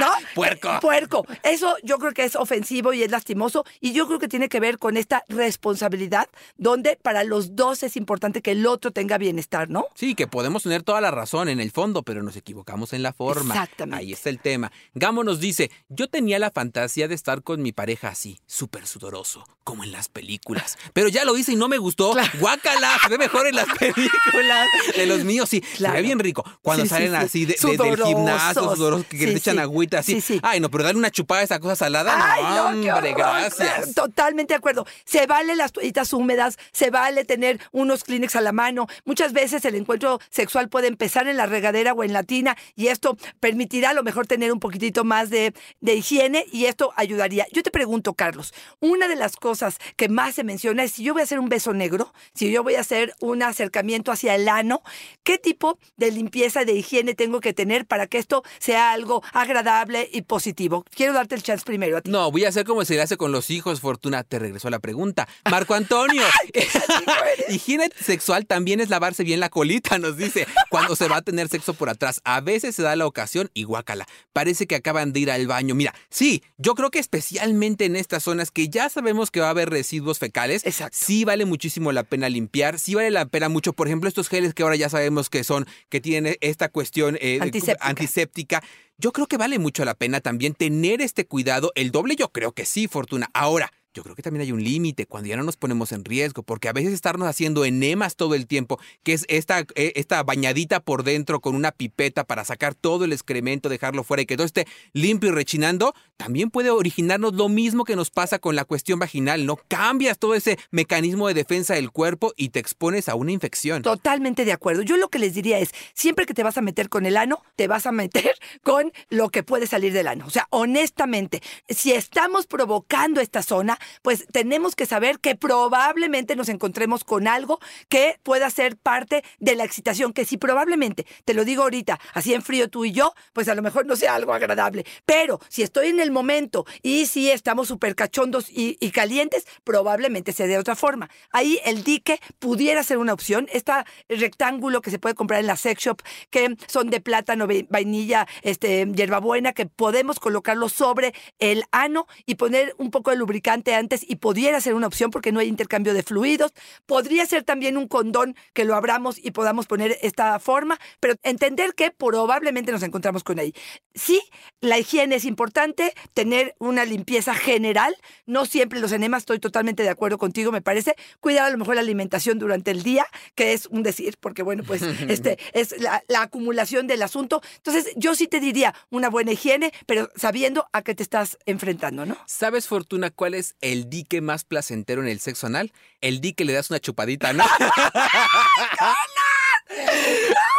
¿no? 0.00 0.08
Puerco. 0.34 0.79
Puerco. 0.80 1.26
Eso 1.42 1.76
yo 1.82 1.98
creo 1.98 2.12
que 2.12 2.24
es 2.24 2.36
ofensivo 2.36 2.92
y 2.92 3.02
es 3.02 3.10
lastimoso, 3.10 3.64
y 3.80 3.92
yo 3.92 4.06
creo 4.06 4.18
que 4.18 4.28
tiene 4.28 4.48
que 4.48 4.60
ver 4.60 4.78
con 4.78 4.96
esta 4.96 5.24
responsabilidad, 5.28 6.28
donde 6.56 6.96
para 7.00 7.24
los 7.24 7.54
dos 7.56 7.82
es 7.82 7.96
importante 7.96 8.42
que 8.42 8.52
el 8.52 8.66
otro 8.66 8.90
tenga 8.90 9.18
bienestar, 9.18 9.68
¿no? 9.70 9.86
Sí, 9.94 10.14
que 10.14 10.26
podemos 10.26 10.62
tener 10.62 10.82
toda 10.82 11.00
la 11.00 11.10
razón 11.10 11.48
en 11.48 11.60
el 11.60 11.70
fondo, 11.70 12.02
pero 12.02 12.22
nos 12.22 12.36
equivocamos 12.36 12.92
en 12.92 13.02
la 13.02 13.12
forma. 13.12 13.54
Exactamente. 13.54 13.98
Ahí 14.04 14.12
está 14.12 14.30
el 14.30 14.38
tema. 14.40 14.72
Gamo 14.94 15.22
nos 15.24 15.40
dice, 15.40 15.70
yo 15.88 16.08
tenía 16.08 16.38
la 16.38 16.50
fantasía 16.50 17.08
de 17.08 17.14
estar 17.14 17.42
con 17.42 17.62
mi 17.62 17.72
pareja 17.72 18.08
así, 18.08 18.40
súper 18.46 18.86
sudoroso, 18.86 19.44
como 19.64 19.84
en 19.84 19.92
las 19.92 20.08
películas. 20.08 20.78
Pero 20.92 21.08
ya 21.08 21.24
lo 21.24 21.36
hice 21.36 21.52
y 21.52 21.56
no 21.56 21.68
me 21.68 21.78
gustó. 21.78 22.14
Guácala, 22.38 22.98
se 23.02 23.08
ve 23.10 23.18
mejor 23.18 23.46
en 23.46 23.56
las 23.56 23.66
películas. 23.78 24.66
De 24.96 25.06
los 25.06 25.24
míos, 25.24 25.48
sí. 25.48 25.62
Se 25.72 25.76
Claro. 25.78 25.94
ve 25.94 26.02
bien 26.02 26.18
rico. 26.18 26.44
Cuando 26.62 26.84
Sí, 26.84 26.88
salen 26.90 27.10
sí. 27.10 27.16
así 27.16 27.44
de, 27.46 27.54
de- 27.60 27.76
del 27.76 28.02
gimnasio, 28.04 28.74
sudorosos, 28.74 29.06
que 29.06 29.26
le 29.26 29.36
echan 29.36 29.58
agüita 29.58 29.98
así. 30.00 30.14
Sí, 30.14 30.20
sí. 30.20 30.40
Ay, 30.42 30.60
no, 30.60 30.69
pero 30.70 30.84
darle 30.84 30.98
una 30.98 31.10
chupada 31.10 31.40
a 31.40 31.44
esa 31.44 31.58
cosa 31.60 31.76
salada, 31.76 32.14
Ay, 32.16 32.42
no, 32.42 32.72
no, 32.72 32.82
qué 32.82 32.92
hombre, 32.92 33.12
horror. 33.12 33.26
gracias. 33.26 33.94
Totalmente 33.94 34.54
de 34.54 34.58
acuerdo. 34.58 34.86
Se 35.04 35.26
vale 35.26 35.56
las 35.56 35.72
toallitas 35.72 36.12
húmedas, 36.12 36.56
se 36.72 36.90
vale 36.90 37.24
tener 37.24 37.60
unos 37.72 38.04
Kleenex 38.04 38.36
a 38.36 38.40
la 38.40 38.52
mano. 38.52 38.86
Muchas 39.04 39.32
veces 39.32 39.64
el 39.64 39.74
encuentro 39.74 40.20
sexual 40.30 40.68
puede 40.68 40.86
empezar 40.88 41.26
en 41.28 41.36
la 41.36 41.46
regadera 41.46 41.92
o 41.92 42.04
en 42.04 42.12
la 42.12 42.22
tina 42.22 42.56
y 42.76 42.88
esto 42.88 43.16
permitirá 43.40 43.90
a 43.90 43.94
lo 43.94 44.02
mejor 44.02 44.26
tener 44.26 44.52
un 44.52 44.60
poquitito 44.60 45.04
más 45.04 45.30
de, 45.30 45.54
de 45.80 45.94
higiene 45.94 46.44
y 46.52 46.66
esto 46.66 46.92
ayudaría. 46.96 47.46
Yo 47.52 47.62
te 47.62 47.70
pregunto, 47.70 48.14
Carlos, 48.14 48.52
una 48.80 49.08
de 49.08 49.16
las 49.16 49.36
cosas 49.36 49.78
que 49.96 50.08
más 50.08 50.34
se 50.34 50.44
menciona 50.44 50.84
es 50.84 50.92
si 50.92 51.02
yo 51.02 51.12
voy 51.14 51.22
a 51.22 51.24
hacer 51.24 51.38
un 51.38 51.48
beso 51.48 51.72
negro, 51.72 52.12
si 52.34 52.50
yo 52.50 52.62
voy 52.62 52.74
a 52.76 52.80
hacer 52.80 53.14
un 53.20 53.42
acercamiento 53.42 54.12
hacia 54.12 54.34
el 54.34 54.48
ano, 54.48 54.82
¿qué 55.24 55.38
tipo 55.38 55.78
de 55.96 56.10
limpieza, 56.10 56.64
de 56.64 56.74
higiene 56.74 57.14
tengo 57.14 57.40
que 57.40 57.52
tener 57.52 57.86
para 57.86 58.06
que 58.06 58.18
esto 58.18 58.42
sea 58.58 58.92
algo 58.92 59.22
agradable 59.32 60.08
y 60.12 60.22
positivo? 60.22 60.59
Positivo. 60.60 60.84
Quiero 60.94 61.12
darte 61.12 61.34
el 61.34 61.42
chance 61.42 61.64
primero 61.64 61.96
a 61.96 62.00
ti. 62.02 62.10
No, 62.10 62.30
voy 62.30 62.44
a 62.44 62.48
hacer 62.48 62.64
como 62.64 62.84
se 62.84 62.94
le 62.94 63.02
hace 63.02 63.16
con 63.16 63.32
los 63.32 63.50
hijos, 63.50 63.80
Fortuna. 63.80 64.24
Te 64.24 64.38
regresó 64.38 64.68
la 64.70 64.78
pregunta. 64.78 65.28
Marco 65.50 65.74
Antonio. 65.74 66.22
Higiene 67.48 67.90
sexual 67.98 68.46
también 68.46 68.80
es 68.80 68.90
lavarse 68.90 69.24
bien 69.24 69.40
la 69.40 69.48
colita, 69.48 69.98
nos 69.98 70.16
dice. 70.16 70.46
Cuando 70.70 70.96
se 70.96 71.08
va 71.08 71.18
a 71.18 71.22
tener 71.22 71.48
sexo 71.48 71.74
por 71.74 71.88
atrás. 71.88 72.20
A 72.24 72.40
veces 72.40 72.76
se 72.76 72.82
da 72.82 72.96
la 72.96 73.06
ocasión 73.06 73.50
y 73.54 73.64
guácala. 73.64 74.06
Parece 74.32 74.66
que 74.66 74.74
acaban 74.74 75.12
de 75.12 75.20
ir 75.20 75.30
al 75.30 75.46
baño. 75.46 75.74
Mira, 75.74 75.94
sí, 76.10 76.42
yo 76.58 76.74
creo 76.74 76.90
que 76.90 76.98
especialmente 76.98 77.86
en 77.86 77.96
estas 77.96 78.24
zonas 78.24 78.50
que 78.50 78.68
ya 78.68 78.88
sabemos 78.88 79.30
que 79.30 79.40
va 79.40 79.46
a 79.46 79.50
haber 79.50 79.70
residuos 79.70 80.18
fecales. 80.18 80.66
Exacto. 80.66 80.98
Sí 81.00 81.24
vale 81.24 81.44
muchísimo 81.44 81.92
la 81.92 82.02
pena 82.02 82.28
limpiar. 82.28 82.78
Sí 82.78 82.94
vale 82.94 83.10
la 83.10 83.26
pena 83.26 83.48
mucho. 83.48 83.72
Por 83.72 83.86
ejemplo, 83.86 84.08
estos 84.08 84.28
geles 84.28 84.54
que 84.54 84.62
ahora 84.62 84.76
ya 84.76 84.88
sabemos 84.88 85.30
que 85.30 85.44
son, 85.44 85.66
que 85.88 86.00
tienen 86.00 86.36
esta 86.40 86.68
cuestión 86.68 87.16
eh, 87.20 87.38
antiséptica. 87.80 88.62
Yo 89.02 89.12
creo 89.12 89.26
que 89.26 89.38
vale 89.38 89.58
mucho 89.58 89.82
la 89.86 89.94
pena 89.94 90.20
también 90.20 90.52
tener 90.52 91.00
este 91.00 91.26
cuidado. 91.26 91.72
El 91.74 91.90
doble 91.90 92.16
yo 92.16 92.32
creo 92.32 92.52
que 92.52 92.66
sí, 92.66 92.86
Fortuna. 92.86 93.30
Ahora, 93.32 93.72
yo 93.92 94.04
creo 94.04 94.14
que 94.14 94.22
también 94.22 94.42
hay 94.42 94.52
un 94.52 94.62
límite 94.62 95.06
cuando 95.06 95.28
ya 95.28 95.36
no 95.36 95.42
nos 95.42 95.56
ponemos 95.56 95.90
en 95.92 96.04
riesgo, 96.04 96.42
porque 96.42 96.68
a 96.68 96.72
veces 96.72 96.92
estarnos 96.92 97.28
haciendo 97.28 97.64
enemas 97.64 98.14
todo 98.14 98.34
el 98.34 98.46
tiempo, 98.46 98.78
que 99.02 99.12
es 99.12 99.24
esta, 99.28 99.60
eh, 99.74 99.92
esta 99.96 100.22
bañadita 100.22 100.80
por 100.80 101.02
dentro 101.02 101.40
con 101.40 101.56
una 101.56 101.72
pipeta 101.72 102.24
para 102.24 102.44
sacar 102.44 102.74
todo 102.74 103.04
el 103.04 103.12
excremento, 103.12 103.68
dejarlo 103.68 104.04
fuera 104.04 104.22
y 104.22 104.26
que 104.26 104.36
todo 104.36 104.46
esté 104.46 104.66
limpio 104.92 105.30
y 105.30 105.32
rechinando, 105.32 105.94
también 106.16 106.50
puede 106.50 106.70
originarnos 106.70 107.34
lo 107.34 107.48
mismo 107.48 107.84
que 107.84 107.96
nos 107.96 108.10
pasa 108.10 108.38
con 108.38 108.54
la 108.54 108.64
cuestión 108.64 108.98
vaginal, 108.98 109.44
¿no? 109.44 109.56
Cambias 109.68 110.18
todo 110.18 110.34
ese 110.34 110.58
mecanismo 110.70 111.26
de 111.26 111.34
defensa 111.34 111.74
del 111.74 111.90
cuerpo 111.90 112.32
y 112.36 112.50
te 112.50 112.60
expones 112.60 113.08
a 113.08 113.16
una 113.16 113.32
infección. 113.32 113.82
Totalmente 113.82 114.44
de 114.44 114.52
acuerdo. 114.52 114.82
Yo 114.82 114.96
lo 114.98 115.08
que 115.08 115.18
les 115.18 115.34
diría 115.34 115.58
es, 115.58 115.70
siempre 115.94 116.26
que 116.26 116.34
te 116.34 116.44
vas 116.44 116.58
a 116.58 116.62
meter 116.62 116.88
con 116.88 117.06
el 117.06 117.16
ano, 117.16 117.42
te 117.56 117.66
vas 117.66 117.86
a 117.86 117.92
meter 117.92 118.34
con 118.62 118.92
lo 119.08 119.30
que 119.30 119.42
puede 119.42 119.66
salir 119.66 119.92
del 119.92 120.06
ano. 120.06 120.26
O 120.26 120.30
sea, 120.30 120.46
honestamente, 120.50 121.42
si 121.68 121.92
estamos 121.92 122.46
provocando 122.46 123.20
esta 123.20 123.42
zona, 123.42 123.79
pues 124.02 124.26
tenemos 124.32 124.74
que 124.76 124.86
saber 124.86 125.18
que 125.20 125.36
probablemente 125.36 126.36
nos 126.36 126.48
encontremos 126.48 127.04
con 127.04 127.28
algo 127.28 127.60
que 127.88 128.18
pueda 128.22 128.50
ser 128.50 128.76
parte 128.76 129.22
de 129.38 129.54
la 129.54 129.64
excitación, 129.64 130.12
que 130.12 130.24
si 130.24 130.36
probablemente, 130.36 131.06
te 131.24 131.34
lo 131.34 131.44
digo 131.44 131.62
ahorita, 131.62 131.98
así 132.14 132.34
en 132.34 132.42
frío 132.42 132.68
tú 132.68 132.84
y 132.84 132.92
yo, 132.92 133.14
pues 133.32 133.48
a 133.48 133.54
lo 133.54 133.62
mejor 133.62 133.86
no 133.86 133.96
sea 133.96 134.14
algo 134.14 134.32
agradable. 134.32 134.84
Pero 135.04 135.40
si 135.48 135.62
estoy 135.62 135.88
en 135.88 136.00
el 136.00 136.10
momento 136.10 136.66
y 136.82 137.06
si 137.06 137.30
estamos 137.30 137.68
súper 137.68 137.94
cachondos 137.94 138.46
y, 138.50 138.76
calientes, 138.90 139.46
probablemente 139.64 140.32
sea 140.32 140.46
de 140.46 140.58
otra 140.58 140.74
forma. 140.74 141.08
Ahí 141.30 141.60
el 141.64 141.84
dique 141.84 142.20
pudiera 142.38 142.82
ser 142.82 142.98
una 142.98 143.12
opción. 143.12 143.46
Este 143.52 143.72
rectángulo 144.08 144.82
que 144.82 144.90
se 144.90 144.98
puede 144.98 145.14
comprar 145.14 145.40
en 145.40 145.46
la 145.46 145.56
sex 145.56 145.82
shop, 145.82 146.02
que 146.30 146.56
son 146.66 146.90
de 146.90 147.00
plátano, 147.00 147.46
vai- 147.46 147.66
vainilla, 147.70 148.26
este, 148.42 148.86
hierbabuena, 148.94 149.52
que 149.52 149.66
podemos 149.66 150.18
colocarlo 150.18 150.68
sobre 150.68 151.14
el 151.38 151.64
ano 151.70 152.06
y 152.26 152.34
poner 152.34 152.74
un 152.78 152.90
poco 152.90 153.10
de 153.10 153.16
lubricante 153.16 153.69
antes 153.74 154.04
y 154.08 154.16
pudiera 154.16 154.60
ser 154.60 154.74
una 154.74 154.86
opción 154.86 155.10
porque 155.10 155.32
no 155.32 155.40
hay 155.40 155.48
intercambio 155.48 155.94
de 155.94 156.02
fluidos. 156.02 156.52
Podría 156.86 157.26
ser 157.26 157.44
también 157.44 157.76
un 157.76 157.88
condón 157.88 158.36
que 158.52 158.64
lo 158.64 158.74
abramos 158.74 159.18
y 159.18 159.30
podamos 159.30 159.66
poner 159.66 159.98
esta 160.02 160.38
forma, 160.38 160.78
pero 161.00 161.14
entender 161.22 161.74
que 161.74 161.90
probablemente 161.90 162.72
nos 162.72 162.82
encontramos 162.82 163.24
con 163.24 163.38
ahí. 163.38 163.54
Sí, 163.94 164.22
la 164.60 164.78
higiene 164.78 165.16
es 165.16 165.24
importante, 165.24 165.94
tener 166.14 166.54
una 166.58 166.84
limpieza 166.84 167.34
general, 167.34 167.94
no 168.26 168.46
siempre 168.46 168.80
los 168.80 168.92
enemas, 168.92 169.22
estoy 169.22 169.38
totalmente 169.38 169.82
de 169.82 169.88
acuerdo 169.88 170.18
contigo, 170.18 170.52
me 170.52 170.62
parece, 170.62 170.94
cuidar 171.20 171.46
a 171.46 171.50
lo 171.50 171.58
mejor 171.58 171.74
la 171.74 171.80
alimentación 171.80 172.38
durante 172.38 172.70
el 172.70 172.82
día, 172.82 173.06
que 173.34 173.52
es 173.52 173.66
un 173.66 173.82
decir, 173.82 174.16
porque 174.20 174.42
bueno, 174.42 174.62
pues 174.66 174.82
este 175.08 175.38
es 175.52 175.80
la, 175.80 176.02
la 176.08 176.22
acumulación 176.22 176.86
del 176.86 177.02
asunto. 177.02 177.42
Entonces, 177.56 177.92
yo 177.96 178.14
sí 178.14 178.26
te 178.26 178.40
diría 178.40 178.74
una 178.90 179.08
buena 179.08 179.32
higiene, 179.32 179.72
pero 179.86 180.08
sabiendo 180.16 180.66
a 180.72 180.82
qué 180.82 180.94
te 180.94 181.02
estás 181.02 181.38
enfrentando, 181.46 182.06
¿no? 182.06 182.16
¿Sabes, 182.26 182.68
Fortuna, 182.68 183.10
cuál 183.10 183.34
es 183.34 183.56
el 183.60 183.88
dique 183.90 184.20
más 184.20 184.44
placentero 184.44 185.02
en 185.02 185.08
el 185.08 185.20
sexo 185.20 185.46
anal? 185.46 185.72
El 186.00 186.20
dique 186.20 186.44
le 186.44 186.52
das 186.52 186.70
una 186.70 186.80
chupadita, 186.80 187.32
¿no? 187.32 187.44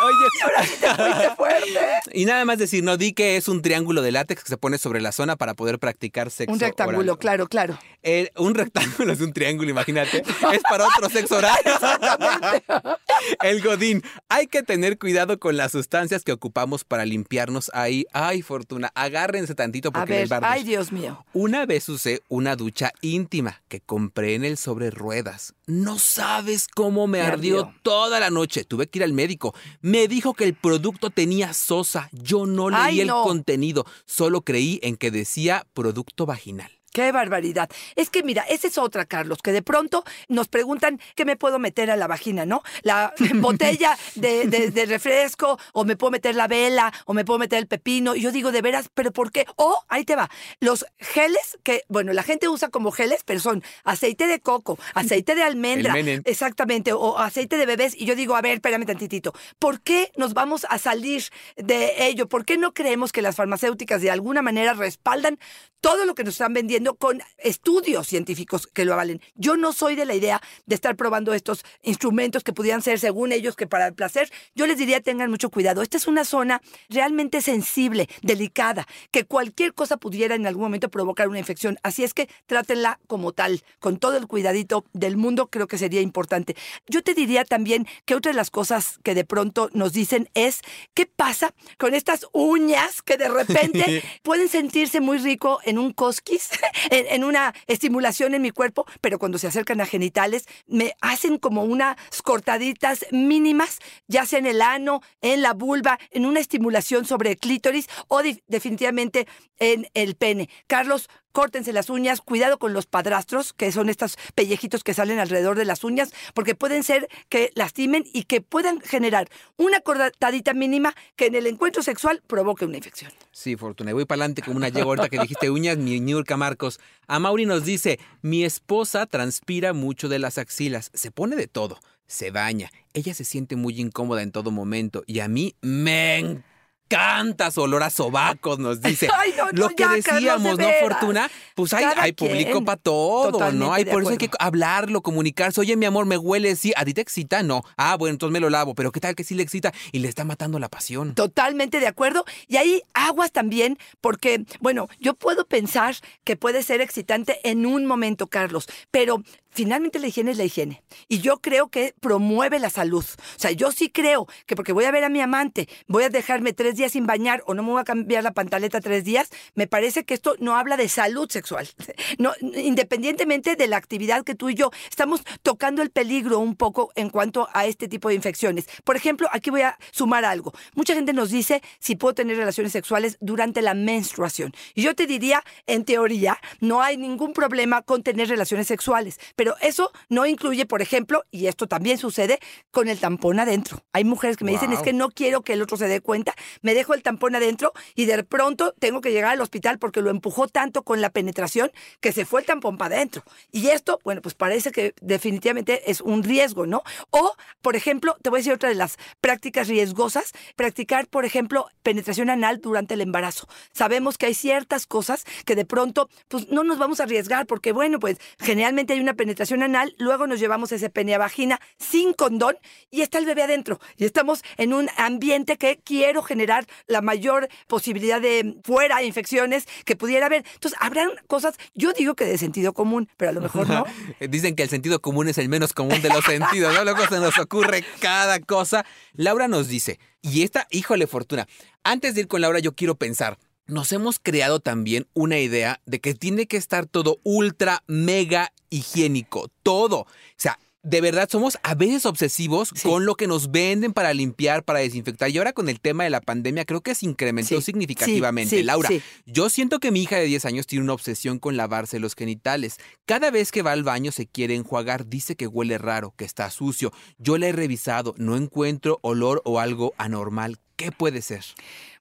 Oye, 0.03 0.95
¡Fuiste 0.95 1.35
fuerte! 1.35 1.79
y 2.13 2.25
nada 2.25 2.43
más 2.45 2.57
decir, 2.57 2.83
no, 2.83 2.97
dique 2.97 3.37
es 3.37 3.47
un 3.47 3.61
triángulo 3.61 4.01
de 4.01 4.11
látex 4.11 4.43
que 4.43 4.49
se 4.49 4.57
pone 4.57 4.77
sobre 4.77 5.01
la 5.01 5.11
zona 5.11 5.35
para 5.35 5.53
poder 5.53 5.79
practicar 5.79 6.31
sexo 6.31 6.53
Un 6.53 6.59
rectángulo, 6.59 6.99
oral. 6.99 7.17
claro, 7.19 7.47
claro. 7.47 7.77
Eh, 8.03 8.31
un 8.37 8.55
rectángulo 8.55 9.13
es 9.13 9.21
un 9.21 9.31
triángulo, 9.33 9.69
imagínate. 9.69 10.23
Es 10.53 10.61
para 10.69 10.87
otro 10.87 11.09
sexo 11.09 11.37
oral. 11.37 11.55
El 13.43 13.61
godín. 13.61 14.03
Hay 14.29 14.47
que 14.47 14.63
tener 14.63 14.97
cuidado 14.97 15.39
con 15.39 15.57
las 15.57 15.71
sustancias 15.71 16.23
que 16.23 16.31
ocupamos 16.31 16.83
para 16.83 17.05
limpiarnos 17.05 17.69
ahí. 17.73 18.05
Ay, 18.11 18.41
Fortuna, 18.41 18.91
agárrense 18.95 19.55
tantito 19.55 19.89
A 19.89 19.91
porque 19.91 20.13
ver, 20.13 20.21
les 20.21 20.31
va 20.31 20.37
a 20.37 20.51
ay, 20.51 20.63
Dios 20.63 20.91
mío. 20.91 21.25
Una 21.33 21.65
vez 21.65 21.87
usé 21.89 22.21
una 22.29 22.55
ducha 22.55 22.91
íntima 23.01 23.61
que 23.67 23.81
compré 23.81 24.35
en 24.35 24.45
el 24.45 24.57
sobre 24.57 24.89
ruedas. 24.89 25.53
No 25.67 25.99
sabes 25.99 26.67
cómo 26.67 27.07
me 27.07 27.19
Me 27.19 27.25
ardió, 27.25 27.61
ardió. 27.61 27.75
toda 27.83 28.19
la 28.19 28.29
noche. 28.29 28.63
Tuve 28.63 28.87
que 28.87 28.99
ir 28.99 29.03
al 29.03 29.13
médico. 29.13 29.53
Me 29.81 30.07
dijo 30.07 30.33
que 30.33 30.43
el 30.45 30.53
producto 30.53 31.09
tenía 31.11 31.53
sosa. 31.53 32.09
Yo 32.11 32.45
no 32.45 32.69
leí 32.69 32.79
Ay, 32.81 33.01
el 33.01 33.09
contenido. 33.09 33.85
Solo 34.05 34.41
creí 34.41 34.79
en 34.83 34.97
que 34.97 35.11
decía 35.11 35.65
producto 35.73 36.25
vaginal. 36.25 36.71
Qué 36.91 37.11
barbaridad. 37.11 37.69
Es 37.95 38.09
que 38.09 38.21
mira, 38.23 38.43
esa 38.49 38.67
es 38.67 38.77
otra, 38.77 39.05
Carlos, 39.05 39.39
que 39.41 39.51
de 39.51 39.61
pronto 39.61 40.03
nos 40.27 40.47
preguntan 40.49 40.99
qué 41.15 41.23
me 41.25 41.37
puedo 41.37 41.57
meter 41.59 41.89
a 41.89 41.95
la 41.95 42.07
vagina, 42.07 42.45
¿no? 42.45 42.63
La 42.83 43.13
botella 43.35 43.97
de, 44.15 44.47
de- 44.47 44.71
de 44.71 44.85
refresco, 44.85 45.57
o 45.73 45.85
me 45.85 45.95
puedo 45.95 46.11
meter 46.11 46.35
la 46.35 46.47
vela, 46.47 46.91
o 47.05 47.13
me 47.13 47.23
puedo 47.23 47.39
meter 47.39 47.59
el 47.59 47.67
pepino. 47.67 48.15
Y 48.15 48.21
yo 48.21 48.31
digo, 48.31 48.51
de 48.51 48.61
veras, 48.61 48.89
¿pero 48.93 49.11
por 49.11 49.31
qué? 49.31 49.45
O, 49.55 49.79
ahí 49.87 50.03
te 50.03 50.15
va, 50.15 50.29
los 50.59 50.85
geles 50.99 51.57
que, 51.63 51.83
bueno, 51.87 52.11
la 52.13 52.23
gente 52.23 52.49
usa 52.49 52.69
como 52.69 52.91
geles, 52.91 53.21
pero 53.25 53.39
son 53.39 53.63
aceite 53.85 54.27
de 54.27 54.39
coco, 54.41 54.77
aceite 54.93 55.35
de 55.35 55.43
almendra, 55.43 55.93
exactamente, 56.25 56.91
o 56.93 57.17
aceite 57.19 57.57
de 57.57 57.65
bebés. 57.65 57.95
Y 57.97 58.05
yo 58.05 58.15
digo, 58.15 58.35
a 58.35 58.41
ver, 58.41 58.55
espérame 58.55 58.85
tantitito, 58.85 59.33
¿por 59.59 59.79
qué 59.81 60.11
nos 60.17 60.33
vamos 60.33 60.65
a 60.69 60.77
salir 60.77 61.23
de 61.55 62.07
ello? 62.07 62.27
¿Por 62.27 62.43
qué 62.43 62.57
no 62.57 62.73
creemos 62.73 63.11
que 63.13 63.21
las 63.21 63.35
farmacéuticas 63.37 64.01
de 64.01 64.11
alguna 64.11 64.41
manera 64.41 64.73
respaldan 64.73 65.39
todo 65.79 66.05
lo 66.05 66.13
que 66.15 66.23
nos 66.23 66.33
están 66.35 66.53
vendiendo 66.53 66.80
con 66.97 67.21
estudios 67.37 68.07
científicos 68.07 68.67
que 68.67 68.85
lo 68.85 68.93
avalen. 68.93 69.21
Yo 69.35 69.57
no 69.57 69.73
soy 69.73 69.95
de 69.95 70.05
la 70.05 70.15
idea 70.15 70.41
de 70.65 70.75
estar 70.75 70.95
probando 70.95 71.33
estos 71.33 71.63
instrumentos 71.83 72.43
que 72.43 72.53
pudieran 72.53 72.81
ser, 72.81 72.99
según 72.99 73.31
ellos, 73.31 73.55
que 73.55 73.67
para 73.67 73.87
el 73.87 73.93
placer. 73.93 74.31
Yo 74.55 74.67
les 74.67 74.77
diría 74.77 75.01
tengan 75.01 75.29
mucho 75.29 75.49
cuidado. 75.49 75.81
Esta 75.81 75.97
es 75.97 76.07
una 76.07 76.25
zona 76.25 76.61
realmente 76.89 77.41
sensible, 77.41 78.09
delicada, 78.21 78.87
que 79.11 79.25
cualquier 79.25 79.73
cosa 79.73 79.97
pudiera 79.97 80.35
en 80.35 80.47
algún 80.47 80.63
momento 80.63 80.89
provocar 80.89 81.27
una 81.27 81.39
infección. 81.39 81.77
Así 81.83 82.03
es 82.03 82.13
que 82.13 82.29
trátenla 82.45 82.99
como 83.07 83.31
tal, 83.31 83.63
con 83.79 83.97
todo 83.97 84.17
el 84.17 84.27
cuidadito 84.27 84.85
del 84.93 85.17
mundo, 85.17 85.47
creo 85.47 85.67
que 85.67 85.77
sería 85.77 86.01
importante. 86.01 86.55
Yo 86.87 87.03
te 87.03 87.13
diría 87.13 87.45
también 87.45 87.87
que 88.05 88.15
otra 88.15 88.31
de 88.31 88.35
las 88.35 88.49
cosas 88.49 88.99
que 89.03 89.15
de 89.15 89.25
pronto 89.25 89.69
nos 89.73 89.93
dicen 89.93 90.29
es, 90.33 90.61
¿qué 90.93 91.05
pasa 91.05 91.53
con 91.77 91.93
estas 91.93 92.27
uñas 92.33 93.01
que 93.01 93.17
de 93.17 93.29
repente 93.29 94.03
pueden 94.23 94.49
sentirse 94.49 95.01
muy 95.01 95.17
rico 95.17 95.59
en 95.63 95.77
un 95.77 95.93
cosquis, 95.93 96.49
en, 96.89 97.23
una 97.23 97.53
estimulación 97.67 98.33
en 98.33 98.41
mi 98.41 98.51
cuerpo, 98.51 98.85
pero 99.01 99.19
cuando 99.19 99.37
se 99.37 99.47
acercan 99.47 99.81
a 99.81 99.85
genitales 99.85 100.45
me 100.67 100.93
hacen 101.01 101.37
como 101.37 101.63
unas 101.63 101.97
cortaditas 102.23 103.05
mínimas, 103.11 103.79
ya 104.07 104.25
sea 104.25 104.39
en 104.39 104.45
el 104.45 104.61
ano, 104.61 105.01
en 105.21 105.41
la 105.41 105.53
vulva, 105.53 105.99
en 106.11 106.25
una 106.25 106.39
estimulación 106.39 107.05
sobre 107.05 107.31
el 107.31 107.37
clítoris 107.37 107.87
o 108.07 108.21
definitivamente 108.47 109.27
en 109.59 109.87
el 109.93 110.15
pene. 110.15 110.49
Carlos, 110.67 111.09
córtense 111.31 111.73
las 111.73 111.89
uñas, 111.89 112.21
cuidado 112.21 112.57
con 112.59 112.73
los 112.73 112.85
padrastros, 112.85 113.53
que 113.53 113.71
son 113.71 113.89
estos 113.89 114.17
pellejitos 114.35 114.83
que 114.83 114.93
salen 114.93 115.19
alrededor 115.19 115.57
de 115.57 115.65
las 115.65 115.83
uñas, 115.83 116.11
porque 116.33 116.55
pueden 116.55 116.83
ser 116.83 117.07
que 117.29 117.51
lastimen 117.55 118.03
y 118.13 118.23
que 118.23 118.41
puedan 118.41 118.81
generar 118.81 119.29
una 119.57 119.81
cortadita 119.81 120.53
mínima 120.53 120.95
que 121.15 121.27
en 121.27 121.35
el 121.35 121.47
encuentro 121.47 121.83
sexual 121.83 122.21
provoque 122.27 122.65
una 122.65 122.77
infección. 122.77 123.11
Sí, 123.31 123.55
Fortuna. 123.55 123.93
Voy 123.93 124.05
para 124.05 124.21
adelante 124.21 124.41
como 124.41 124.57
una 124.57 124.69
yegua 124.69 124.95
ahorita 124.95 125.09
que 125.09 125.19
dijiste 125.19 125.49
uñas, 125.49 125.77
mi 125.77 125.99
Niurka 125.99 126.37
Marcos. 126.37 126.79
A 127.07 127.19
Mauri 127.19 127.45
nos 127.45 127.65
dice, 127.65 127.99
mi 128.21 128.43
esposa 128.43 129.05
transpira 129.05 129.73
mucho 129.73 130.09
de 130.09 130.19
las 130.19 130.37
axilas, 130.37 130.91
se 130.93 131.11
pone 131.11 131.35
de 131.35 131.47
todo, 131.47 131.79
se 132.07 132.31
baña, 132.31 132.71
ella 132.93 133.13
se 133.13 133.23
siente 133.23 133.55
muy 133.55 133.79
incómoda 133.79 134.21
en 134.21 134.31
todo 134.31 134.51
momento 134.51 135.03
y 135.07 135.19
a 135.19 135.27
mí 135.27 135.55
me 135.61 136.43
encanta 136.91 137.51
su 137.51 137.61
olor 137.61 137.83
a 137.83 137.89
sobacos, 137.89 138.59
nos 138.59 138.81
dice. 138.81 139.07
Ay, 139.15 139.33
no, 139.37 139.45
no, 139.45 139.51
Lo 139.53 139.69
que 139.69 139.83
ya, 139.83 139.93
decíamos, 139.93 140.57
¿no. 140.57 140.67
Fortuna? 140.81 141.29
Pues 141.55 141.73
hay, 141.73 141.83
Cada 141.83 142.03
hay 142.03 142.11
público 142.13 142.63
para 142.63 142.77
todo, 142.77 143.31
Totalmente 143.31 143.65
¿no? 143.65 143.73
Hay, 143.73 143.85
por 143.85 144.01
eso 144.01 144.11
hay 144.11 144.17
que 144.17 144.29
hablarlo, 144.39 145.01
comunicarse. 145.01 145.61
Oye, 145.61 145.75
mi 145.75 145.85
amor, 145.85 146.05
me 146.05 146.17
huele, 146.17 146.55
sí. 146.55 146.73
¿A 146.75 146.85
ti 146.85 146.93
te 146.93 147.01
excita? 147.01 147.43
No. 147.43 147.63
Ah, 147.77 147.95
bueno, 147.97 148.13
entonces 148.13 148.33
me 148.33 148.39
lo 148.39 148.49
lavo. 148.49 148.75
Pero 148.75 148.91
¿qué 148.91 148.99
tal 148.99 149.15
que 149.15 149.23
sí 149.23 149.35
le 149.35 149.43
excita 149.43 149.73
y 149.91 149.99
le 149.99 150.07
está 150.07 150.23
matando 150.23 150.59
la 150.59 150.69
pasión? 150.69 151.13
Totalmente 151.15 151.79
de 151.79 151.87
acuerdo. 151.87 152.25
Y 152.47 152.57
hay 152.57 152.81
aguas 152.93 153.31
también, 153.31 153.77
porque, 154.01 154.45
bueno, 154.59 154.87
yo 154.99 155.13
puedo 155.13 155.45
pensar 155.45 155.95
que 156.23 156.35
puede 156.35 156.63
ser 156.63 156.81
excitante 156.81 157.39
en 157.43 157.65
un 157.65 157.85
momento, 157.85 158.27
Carlos, 158.27 158.67
pero 158.91 159.23
finalmente 159.51 159.99
la 159.99 160.07
higiene 160.07 160.31
es 160.31 160.37
la 160.37 160.45
higiene. 160.45 160.83
Y 161.07 161.19
yo 161.19 161.37
creo 161.37 161.69
que 161.69 161.93
promueve 161.99 162.59
la 162.59 162.69
salud. 162.69 163.05
O 163.05 163.39
sea, 163.39 163.51
yo 163.51 163.71
sí 163.71 163.89
creo 163.89 164.27
que 164.45 164.55
porque 164.55 164.73
voy 164.73 164.85
a 164.85 164.91
ver 164.91 165.03
a 165.03 165.09
mi 165.09 165.21
amante, 165.21 165.67
voy 165.87 166.03
a 166.03 166.09
dejarme 166.09 166.53
tres 166.53 166.75
días 166.75 166.80
días 166.81 166.93
sin 166.93 167.05
bañar 167.05 167.43
o 167.45 167.53
no 167.53 167.61
me 167.63 167.69
voy 167.69 167.81
a 167.81 167.83
cambiar 167.83 168.23
la 168.23 168.31
pantaleta 168.31 168.81
tres 168.81 169.03
días, 169.03 169.29
me 169.53 169.67
parece 169.67 170.03
que 170.03 170.15
esto 170.15 170.35
no 170.39 170.55
habla 170.55 170.77
de 170.77 170.89
salud 170.89 171.29
sexual. 171.29 171.67
No, 172.17 172.33
independientemente 172.41 173.55
de 173.55 173.67
la 173.67 173.77
actividad 173.77 174.23
que 174.23 174.35
tú 174.35 174.49
y 174.49 174.55
yo 174.55 174.69
estamos 174.89 175.21
tocando 175.43 175.81
el 175.81 175.89
peligro 175.89 176.39
un 176.39 176.55
poco 176.55 176.91
en 176.95 177.09
cuanto 177.09 177.47
a 177.53 177.65
este 177.65 177.87
tipo 177.87 178.09
de 178.09 178.15
infecciones. 178.15 178.67
Por 178.83 178.95
ejemplo, 178.95 179.27
aquí 179.31 179.49
voy 179.49 179.61
a 179.61 179.77
sumar 179.91 180.25
algo. 180.25 180.53
Mucha 180.75 180.93
gente 180.93 181.13
nos 181.13 181.29
dice 181.29 181.61
si 181.79 181.95
puedo 181.95 182.13
tener 182.13 182.37
relaciones 182.37 182.71
sexuales 182.73 183.17
durante 183.21 183.61
la 183.61 183.73
menstruación. 183.73 184.53
Y 184.75 184.83
yo 184.83 184.93
te 184.93 185.07
diría, 185.07 185.43
en 185.67 185.85
teoría, 185.85 186.37
no 186.59 186.81
hay 186.81 186.97
ningún 186.97 187.33
problema 187.33 187.81
con 187.81 188.03
tener 188.03 188.27
relaciones 188.27 188.67
sexuales, 188.67 189.19
pero 189.35 189.55
eso 189.61 189.91
no 190.09 190.25
incluye, 190.25 190.65
por 190.65 190.81
ejemplo, 190.81 191.23
y 191.31 191.47
esto 191.47 191.67
también 191.67 191.97
sucede 191.97 192.39
con 192.71 192.87
el 192.87 192.99
tampón 192.99 193.39
adentro. 193.39 193.83
Hay 193.93 194.03
mujeres 194.03 194.37
que 194.37 194.45
me 194.45 194.51
dicen, 194.51 194.73
es 194.73 194.81
que 194.81 194.93
no 194.93 195.09
quiero 195.09 195.41
que 195.41 195.53
el 195.53 195.61
otro 195.61 195.77
se 195.77 195.87
dé 195.87 196.01
cuenta, 196.01 196.33
me 196.61 196.70
dejo 196.73 196.93
el 196.93 197.03
tampón 197.03 197.35
adentro 197.35 197.73
y 197.95 198.05
de 198.05 198.23
pronto 198.23 198.73
tengo 198.79 199.01
que 199.01 199.11
llegar 199.11 199.31
al 199.31 199.41
hospital 199.41 199.79
porque 199.79 200.01
lo 200.01 200.09
empujó 200.09 200.47
tanto 200.47 200.83
con 200.83 201.01
la 201.01 201.09
penetración 201.09 201.71
que 201.99 202.11
se 202.11 202.25
fue 202.25 202.41
el 202.41 202.47
tampón 202.47 202.77
para 202.77 202.95
adentro. 202.95 203.23
Y 203.51 203.67
esto, 203.67 203.99
bueno, 204.03 204.21
pues 204.21 204.35
parece 204.35 204.71
que 204.71 204.93
definitivamente 205.01 205.89
es 205.91 206.01
un 206.01 206.23
riesgo, 206.23 206.65
¿no? 206.65 206.83
O, 207.09 207.35
por 207.61 207.75
ejemplo, 207.75 208.17
te 208.21 208.29
voy 208.29 208.37
a 208.37 208.41
decir 208.41 208.53
otra 208.53 208.69
de 208.69 208.75
las 208.75 208.97
prácticas 209.19 209.67
riesgosas, 209.67 210.33
practicar, 210.55 211.07
por 211.07 211.25
ejemplo, 211.25 211.67
penetración 211.83 212.29
anal 212.29 212.61
durante 212.61 212.93
el 212.93 213.01
embarazo. 213.01 213.47
Sabemos 213.73 214.17
que 214.17 214.27
hay 214.27 214.33
ciertas 214.33 214.85
cosas 214.85 215.25
que 215.45 215.55
de 215.55 215.65
pronto, 215.65 216.09
pues 216.27 216.49
no 216.49 216.63
nos 216.63 216.77
vamos 216.77 216.99
a 216.99 217.03
arriesgar 217.03 217.45
porque, 217.45 217.71
bueno, 217.71 217.99
pues 217.99 218.17
generalmente 218.39 218.93
hay 218.93 218.99
una 218.99 219.13
penetración 219.13 219.63
anal, 219.63 219.95
luego 219.97 220.27
nos 220.27 220.39
llevamos 220.39 220.71
ese 220.71 220.89
pene 220.89 221.17
vagina 221.17 221.59
sin 221.77 222.13
condón 222.13 222.57
y 222.89 223.01
está 223.01 223.17
el 223.17 223.25
bebé 223.25 223.43
adentro. 223.43 223.79
Y 223.97 224.05
estamos 224.05 224.43
en 224.57 224.73
un 224.73 224.89
ambiente 224.97 225.57
que 225.57 225.79
quiero 225.83 226.21
generar 226.21 226.60
la 226.87 227.01
mayor 227.01 227.47
posibilidad 227.67 228.21
de 228.21 228.57
fuera 228.63 229.03
infecciones 229.03 229.65
que 229.85 229.95
pudiera 229.95 230.25
haber. 230.25 230.43
Entonces, 230.53 230.79
habrán 230.81 231.09
cosas, 231.27 231.55
yo 231.73 231.93
digo 231.93 232.15
que 232.15 232.25
de 232.25 232.37
sentido 232.37 232.73
común, 232.73 233.09
pero 233.17 233.31
a 233.31 233.33
lo 233.33 233.41
mejor 233.41 233.67
no. 233.67 233.85
Dicen 234.29 234.55
que 234.55 234.63
el 234.63 234.69
sentido 234.69 235.01
común 235.01 235.27
es 235.27 235.37
el 235.37 235.49
menos 235.49 235.73
común 235.73 236.01
de 236.01 236.09
los 236.09 236.25
sentidos, 236.25 236.73
¿no? 236.73 236.83
Luego 236.83 237.05
se 237.07 237.19
nos 237.19 237.37
ocurre 237.37 237.83
cada 237.99 238.39
cosa. 238.39 238.85
Laura 239.13 239.47
nos 239.47 239.67
dice, 239.67 239.99
y 240.21 240.43
esta, 240.43 240.67
híjole, 240.69 241.07
Fortuna, 241.07 241.47
antes 241.83 242.15
de 242.15 242.21
ir 242.21 242.27
con 242.27 242.41
Laura, 242.41 242.59
yo 242.59 242.73
quiero 242.75 242.95
pensar, 242.95 243.37
nos 243.67 243.91
hemos 243.91 244.19
creado 244.19 244.59
también 244.59 245.07
una 245.13 245.39
idea 245.39 245.81
de 245.85 245.99
que 245.99 246.13
tiene 246.13 246.45
que 246.45 246.57
estar 246.57 246.85
todo 246.85 247.19
ultra, 247.23 247.83
mega 247.87 248.51
higiénico, 248.69 249.49
todo. 249.63 250.01
O 250.01 250.07
sea, 250.35 250.59
de 250.83 251.01
verdad 251.01 251.29
somos 251.29 251.57
a 251.63 251.75
veces 251.75 252.05
obsesivos 252.05 252.73
con 252.83 253.05
lo 253.05 253.15
que 253.15 253.27
nos 253.27 253.51
venden 253.51 253.93
para 253.93 254.13
limpiar, 254.13 254.63
para 254.63 254.79
desinfectar. 254.79 255.29
Y 255.29 255.37
ahora 255.37 255.53
con 255.53 255.69
el 255.69 255.79
tema 255.79 256.03
de 256.03 256.09
la 256.09 256.21
pandemia 256.21 256.65
creo 256.65 256.81
que 256.81 256.95
se 256.95 257.05
incrementó 257.05 257.61
significativamente. 257.61 258.63
Laura, 258.63 258.89
yo 259.25 259.49
siento 259.49 259.79
que 259.79 259.91
mi 259.91 260.01
hija 260.01 260.17
de 260.17 260.25
10 260.25 260.45
años 260.45 260.67
tiene 260.67 260.83
una 260.83 260.93
obsesión 260.93 261.39
con 261.39 261.57
lavarse 261.57 261.99
los 261.99 262.15
genitales. 262.15 262.77
Cada 263.05 263.31
vez 263.31 263.51
que 263.51 263.61
va 263.61 263.73
al 263.73 263.83
baño 263.83 264.11
se 264.11 264.27
quiere 264.27 264.55
enjuagar, 264.55 265.07
dice 265.07 265.35
que 265.35 265.47
huele 265.47 265.77
raro, 265.77 266.13
que 266.17 266.25
está 266.25 266.49
sucio. 266.49 266.91
Yo 267.17 267.37
la 267.37 267.47
he 267.47 267.51
revisado, 267.51 268.15
no 268.17 268.35
encuentro 268.35 268.99
olor 269.01 269.41
o 269.45 269.59
algo 269.59 269.93
anormal. 269.97 270.57
¿Qué 270.81 270.91
puede 270.91 271.21
ser? 271.21 271.43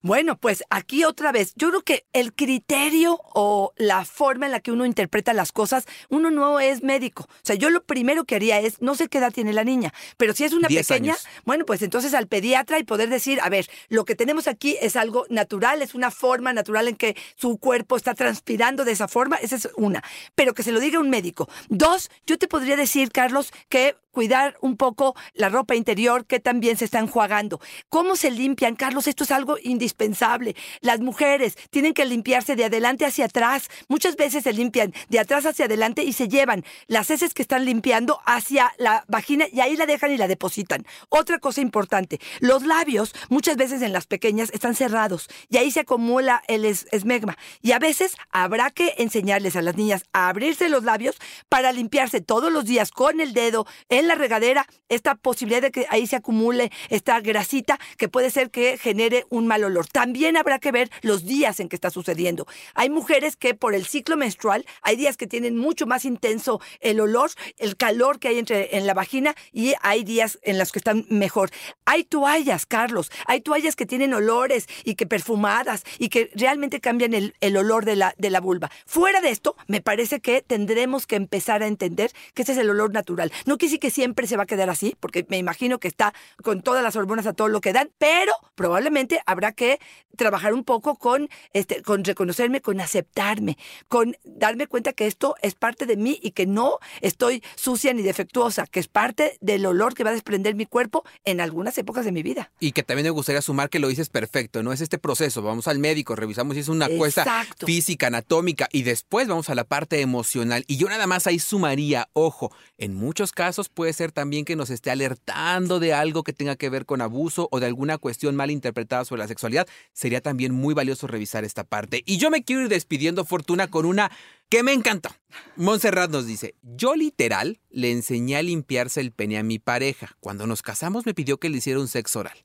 Bueno, 0.03 0.39
pues 0.39 0.65
aquí 0.71 1.05
otra 1.05 1.31
vez, 1.31 1.53
yo 1.57 1.69
creo 1.69 1.83
que 1.83 2.07
el 2.15 2.33
criterio 2.33 3.21
o 3.35 3.75
la 3.77 4.07
forma 4.07 4.47
en 4.47 4.53
la 4.53 4.61
que 4.61 4.73
uno 4.73 4.87
interpreta 4.87 5.35
las 5.35 5.53
cosas, 5.53 5.85
uno 6.09 6.31
no 6.31 6.59
es 6.59 6.83
médico. 6.83 7.25
O 7.25 7.43
sea, 7.43 7.55
yo 7.55 7.69
lo 7.69 7.85
primero 7.85 8.25
que 8.25 8.37
haría 8.37 8.59
es, 8.61 8.81
no 8.81 8.95
sé 8.95 9.09
qué 9.09 9.19
edad 9.19 9.31
tiene 9.31 9.53
la 9.53 9.63
niña, 9.63 9.93
pero 10.17 10.33
si 10.33 10.45
es 10.45 10.55
una 10.55 10.69
pequeña, 10.69 11.17
bueno, 11.45 11.67
pues 11.67 11.83
entonces 11.83 12.15
al 12.15 12.29
pediatra 12.29 12.79
y 12.79 12.85
poder 12.85 13.11
decir, 13.11 13.41
a 13.43 13.51
ver, 13.51 13.69
lo 13.91 14.07
que 14.07 14.15
tenemos 14.15 14.49
aquí 14.49 14.79
es 14.81 14.97
algo 14.97 15.27
natural, 15.29 15.83
es 15.83 15.95
una 15.95 16.11
forma 16.11 16.55
natural 16.55 16.89
en 16.89 16.97
que 16.97 17.15
su 17.37 17.59
cuerpo 17.59 17.99
está 17.99 18.15
transpirando 18.15 18.87
de 18.87 18.93
esa 18.93 19.07
forma, 19.07 19.37
esa 19.37 19.57
es 19.57 19.69
una. 19.77 20.03
Pero 20.35 20.55
que 20.55 20.63
se 20.63 20.73
lo 20.73 20.81
diga 20.81 20.99
un 20.99 21.11
médico. 21.11 21.47
Dos, 21.69 22.11
yo 22.27 22.39
te 22.39 22.49
podría 22.49 22.77
decir, 22.77 23.11
Carlos, 23.11 23.53
que 23.69 23.97
cuidar 24.11 24.57
un 24.61 24.77
poco 24.77 25.15
la 25.35 25.49
ropa 25.49 25.75
interior 25.75 26.27
que 26.27 26.41
también 26.41 26.77
se 26.77 26.85
está 26.85 26.99
enjuagando. 26.99 27.61
¿Cómo 27.89 28.17
se 28.17 28.31
limpian, 28.31 28.77
Carlos? 28.77 29.07
Esto 29.07 29.25
es 29.25 29.31
algo 29.31 29.57
indispensable. 29.63 30.57
Las 30.81 31.01
mujeres 31.01 31.57
tienen 31.71 31.95
que 31.95 32.05
limpiarse 32.05 32.57
de 32.57 32.65
adelante 32.65 33.07
hacia 33.07 33.27
atrás. 33.27 33.69
Muchas 33.89 34.17
veces 34.17 34.45
se 34.45 34.53
limpian 34.53 34.93
de 35.09 35.19
atrás 35.19 35.47
hacia 35.47 35.67
adelante 35.67 36.03
y 36.03 36.13
se 36.13 36.29
llevan 36.29 36.65
las 36.87 37.11
heces 37.11 37.35
que 37.35 37.43
están 37.43 37.65
limpiando 37.65 38.21
hacia 38.25 38.73
la 38.79 39.05
vagina 39.09 39.47
y 39.53 39.61
ahí 39.61 39.77
la 39.77 39.87
dejan 39.87 40.13
y 40.13 40.17
la 40.17 40.29
depositan. 40.29 40.87
Otra 41.09 41.39
cosa 41.39 41.61
importante, 41.61 42.21
los 42.41 42.65
labios 42.65 43.15
muchas 43.29 43.57
veces 43.57 43.83
en 43.83 43.93
las 43.93 44.07
pequeñas 44.07 44.51
están 44.53 44.75
cerrados 44.75 45.29
y 45.49 45.57
ahí 45.57 45.71
se 45.71 45.81
acumula 45.81 46.43
el 46.49 46.65
esmegma. 46.65 47.37
Y 47.63 47.73
a 47.73 47.79
veces 47.79 48.17
habrá 48.31 48.71
que 48.71 48.95
enseñarles 48.99 49.57
a 49.57 49.63
las 49.63 49.77
niñas 49.77 50.05
a 50.13 50.29
abrirse 50.29 50.69
los 50.69 50.85
labios 50.85 51.17
para 51.49 51.73
limpiarse 51.73 52.21
todos 52.21 52.53
los 52.53 52.65
días 52.65 52.91
con 52.91 53.21
el 53.21 53.33
dedo 53.33 53.67
la 54.11 54.17
regadera 54.17 54.67
esta 54.89 55.15
posibilidad 55.15 55.63
de 55.63 55.71
que 55.71 55.87
ahí 55.89 56.07
se 56.07 56.17
acumule 56.17 56.71
esta 56.89 57.21
grasita 57.21 57.79
que 57.97 58.09
puede 58.09 58.31
ser 58.31 58.51
que 58.51 58.77
genere 58.77 59.25
un 59.31 59.47
mal 59.47 59.65
olor. 59.65 59.87
También 59.87 60.37
habrá 60.37 60.59
que 60.59 60.73
ver 60.73 60.91
los 61.03 61.25
días 61.25 61.61
en 61.61 61.69
que 61.69 61.77
está 61.77 61.91
sucediendo. 61.91 62.47
Hay 62.75 62.91
mujeres 62.91 63.37
que 63.37 63.55
por 63.55 63.75
el 63.75 63.87
ciclo 63.87 64.17
menstrual, 64.17 64.67
hay 64.83 64.97
días 64.97 65.17
que 65.17 65.27
tienen 65.27 65.57
mucho 65.57 65.87
más 65.87 66.05
intenso 66.05 66.61
el 66.81 67.01
olor, 67.01 67.31
el 67.59 67.77
calor 67.77 68.19
que 68.19 68.29
hay 68.29 68.39
entre, 68.39 68.77
en 68.77 68.87
la 68.87 68.95
vagina 68.95 69.35
y 69.53 69.75
hay 69.81 70.03
días 70.03 70.39
en 70.43 70.59
los 70.59 70.73
que 70.73 70.81
están 70.81 71.07
mejor. 71.09 71.51
Hay 71.85 72.03
toallas, 72.05 72.67
Carlos, 72.67 73.13
hay 73.27 73.41
toallas 73.41 73.77
que 73.77 73.87
tienen 73.87 74.13
olores 74.13 74.67
y 74.85 74.97
que 74.97 75.07
perfumadas 75.07 75.85
y 75.99 76.09
que 76.09 76.31
realmente 76.35 76.81
cambian 76.81 77.15
el, 77.15 77.57
olor 77.57 77.85
de 77.85 77.95
la, 77.95 78.15
de 78.19 78.31
la 78.31 78.41
vulva. 78.41 78.71
Fuera 78.87 79.21
de 79.21 79.31
esto, 79.31 79.55
me 79.69 79.81
parece 79.81 80.21
que 80.21 80.43
tendremos 80.43 81.07
que 81.07 81.15
empezar 81.15 81.63
a 81.63 81.69
entender 81.69 82.11
que 82.35 82.43
ese 82.43 82.53
es 82.53 82.59
el 82.59 82.71
olor 82.71 82.93
natural. 82.93 83.33
No 83.47 83.57
quiere 83.57 83.71
que 83.79 83.90
siempre 83.91 84.27
se 84.27 84.37
va 84.37 84.45
a 84.45 84.47
quedar 84.47 84.71
así, 84.71 84.97
porque 85.01 85.27
me 85.29 85.39
imagino 85.39 85.79
que 85.79 85.89
está 85.89 86.15
con 86.43 86.63
todas 86.63 86.83
las 86.83 86.97
hormonas 86.97 87.27
a 87.27 87.33
todo 87.33 87.49
lo 87.49 87.61
que 87.61 87.73
dan, 87.73 87.91
pero 87.99 88.33
probablemente 88.55 89.21
habrá 89.27 89.53
que 89.53 89.79
trabajar 90.17 90.53
un 90.53 90.65
poco 90.65 90.97
con, 90.97 91.29
este, 91.53 91.83
con 91.83 92.05
reconocerme, 92.05 92.61
con 92.61 92.81
aceptarme, 92.81 93.57
con 93.89 94.17
darme 94.25 94.67
cuenta 94.67 94.93
que 94.93 95.07
esto 95.07 95.35
es 95.41 95.55
parte 95.55 95.87
de 95.87 95.97
mí 95.97 96.19
y 96.23 96.33
que 96.33 96.47
no 96.47 96.79
estoy 97.01 97.43
sucia 97.57 97.95
ni 97.95 98.03
defectuosa, 98.03 98.67
que 98.67 98.81
es 98.81 98.89
parte 98.89 99.39
del 99.41 99.65
olor 99.67 99.95
que 99.95 100.05
va 100.05 100.11
a 100.11 100.13
desprender 100.13 100.55
mi 100.55 100.67
cuerpo 100.67 101.05
en 101.25 101.41
algunas 101.41 101.79
épocas 101.79 102.05
de 102.05 102.13
mi 102.13 102.23
vida. 102.23 102.51
Y 102.61 102.73
que 102.73 102.83
también 102.83 103.05
me 103.05 103.11
gustaría 103.11 103.41
sumar 103.41 103.71
que 103.71 103.79
lo 103.79 103.89
dices 103.89 104.09
perfecto, 104.09 104.63
¿no? 104.63 104.73
Es 104.73 104.81
este 104.81 104.99
proceso, 104.99 105.43
vamos 105.43 105.69
al 105.69 105.79
médico, 105.79 106.17
revisamos 106.17 106.55
si 106.55 106.61
es 106.61 106.69
una 106.69 106.89
cuesta 106.89 107.47
física, 107.65 108.09
anatómica 108.09 108.69
y 108.73 108.83
después 108.83 109.29
vamos 109.29 109.49
a 109.51 109.55
la 109.55 109.65
parte 109.65 110.01
emocional. 110.01 110.65
Y 110.67 110.77
yo 110.77 110.89
nada 110.89 111.07
más 111.07 111.27
ahí 111.27 111.39
sumaría, 111.39 112.09
ojo, 112.13 112.53
en 112.79 112.95
muchos 112.95 113.33
casos 113.33 113.69
puede 113.81 113.95
ser 113.95 114.13
también 114.13 114.45
que 114.45 114.57
nos 114.57 114.69
esté 114.69 114.91
alertando 114.91 115.81
de 115.81 115.95
algo 115.95 116.23
que 116.23 116.35
tenga 116.35 116.55
que 116.55 116.69
ver 116.69 116.85
con 116.85 117.01
abuso 117.01 117.49
o 117.51 117.61
de 117.61 117.67
alguna 117.67 117.97
cuestión 117.97 118.37
mal 118.37 118.51
interpretada 118.51 119.07
sobre 119.07 119.21
la 119.21 119.27
sexualidad 119.27 119.67
sería 119.95 120.21
también 120.21 120.53
muy 120.53 120.75
valioso 120.75 121.07
revisar 121.07 121.47
esta 121.47 121.65
parte. 121.65 122.03
Y 122.05 122.19
yo 122.19 122.31
me 122.31 122.45
quiero 122.45 122.61
ir 122.61 122.69
despidiendo, 122.69 123.25
Fortuna, 123.25 123.71
con 123.71 123.87
una 123.87 124.11
que 124.51 124.63
me 124.63 124.73
encantó. 124.73 125.11
Montserrat 125.57 126.11
nos 126.11 126.27
dice, 126.27 126.55
yo 126.63 126.95
literal 126.97 127.61
le 127.71 127.93
enseñé 127.93 128.37
a 128.37 128.43
limpiarse 128.43 129.01
el 129.01 129.13
pene 129.13 129.39
a 129.39 129.43
mi 129.43 129.59
pareja. 129.59 130.17
Cuando 130.21 130.47
nos 130.47 130.63
casamos 130.63 131.07
me 131.07 131.15
pidió 131.15 131.39
que 131.39 131.49
le 131.49 131.59
hiciera 131.59 131.81
un 131.81 131.89
sexo 131.89 132.21
oral. 132.21 132.37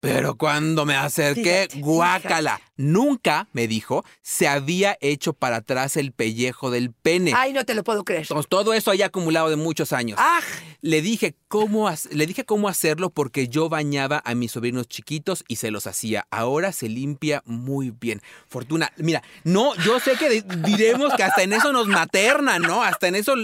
Pero 0.00 0.36
cuando 0.36 0.84
me 0.84 0.94
acerqué, 0.94 1.68
guácala. 1.76 2.60
Nunca, 2.76 3.48
me 3.52 3.66
dijo, 3.66 4.04
se 4.20 4.48
había 4.48 4.98
hecho 5.00 5.32
para 5.32 5.56
atrás 5.56 5.96
el 5.96 6.12
pellejo 6.12 6.70
del 6.70 6.92
pene. 6.92 7.32
Ay, 7.34 7.52
no 7.52 7.64
te 7.64 7.74
lo 7.74 7.84
puedo 7.84 8.04
creer. 8.04 8.26
todo 8.48 8.74
eso 8.74 8.90
haya 8.90 9.06
acumulado 9.06 9.48
de 9.48 9.56
muchos 9.56 9.92
años. 9.92 10.18
¡Ah! 10.20 10.40
Le 10.82 11.00
dije 11.00 11.36
cómo 11.48 11.90
le 12.10 12.26
dije 12.26 12.44
cómo 12.44 12.68
hacerlo 12.68 13.08
porque 13.08 13.48
yo 13.48 13.70
bañaba 13.70 14.20
a 14.26 14.34
mis 14.34 14.52
sobrinos 14.52 14.88
chiquitos 14.88 15.44
y 15.48 15.56
se 15.56 15.70
los 15.70 15.86
hacía. 15.86 16.26
Ahora 16.30 16.72
se 16.72 16.90
limpia 16.90 17.42
muy 17.46 17.90
bien. 17.90 18.20
Fortuna, 18.46 18.92
mira, 18.98 19.22
no, 19.44 19.74
yo 19.76 20.00
sé 20.00 20.16
que 20.16 20.42
diremos 20.66 21.14
que 21.14 21.22
hasta 21.22 21.42
en 21.42 21.53
eso 21.54 21.72
nos 21.72 21.86
materna, 21.86 22.58
¿no? 22.58 22.82
Hasta 22.82 23.08
en 23.08 23.14
eso 23.14 23.34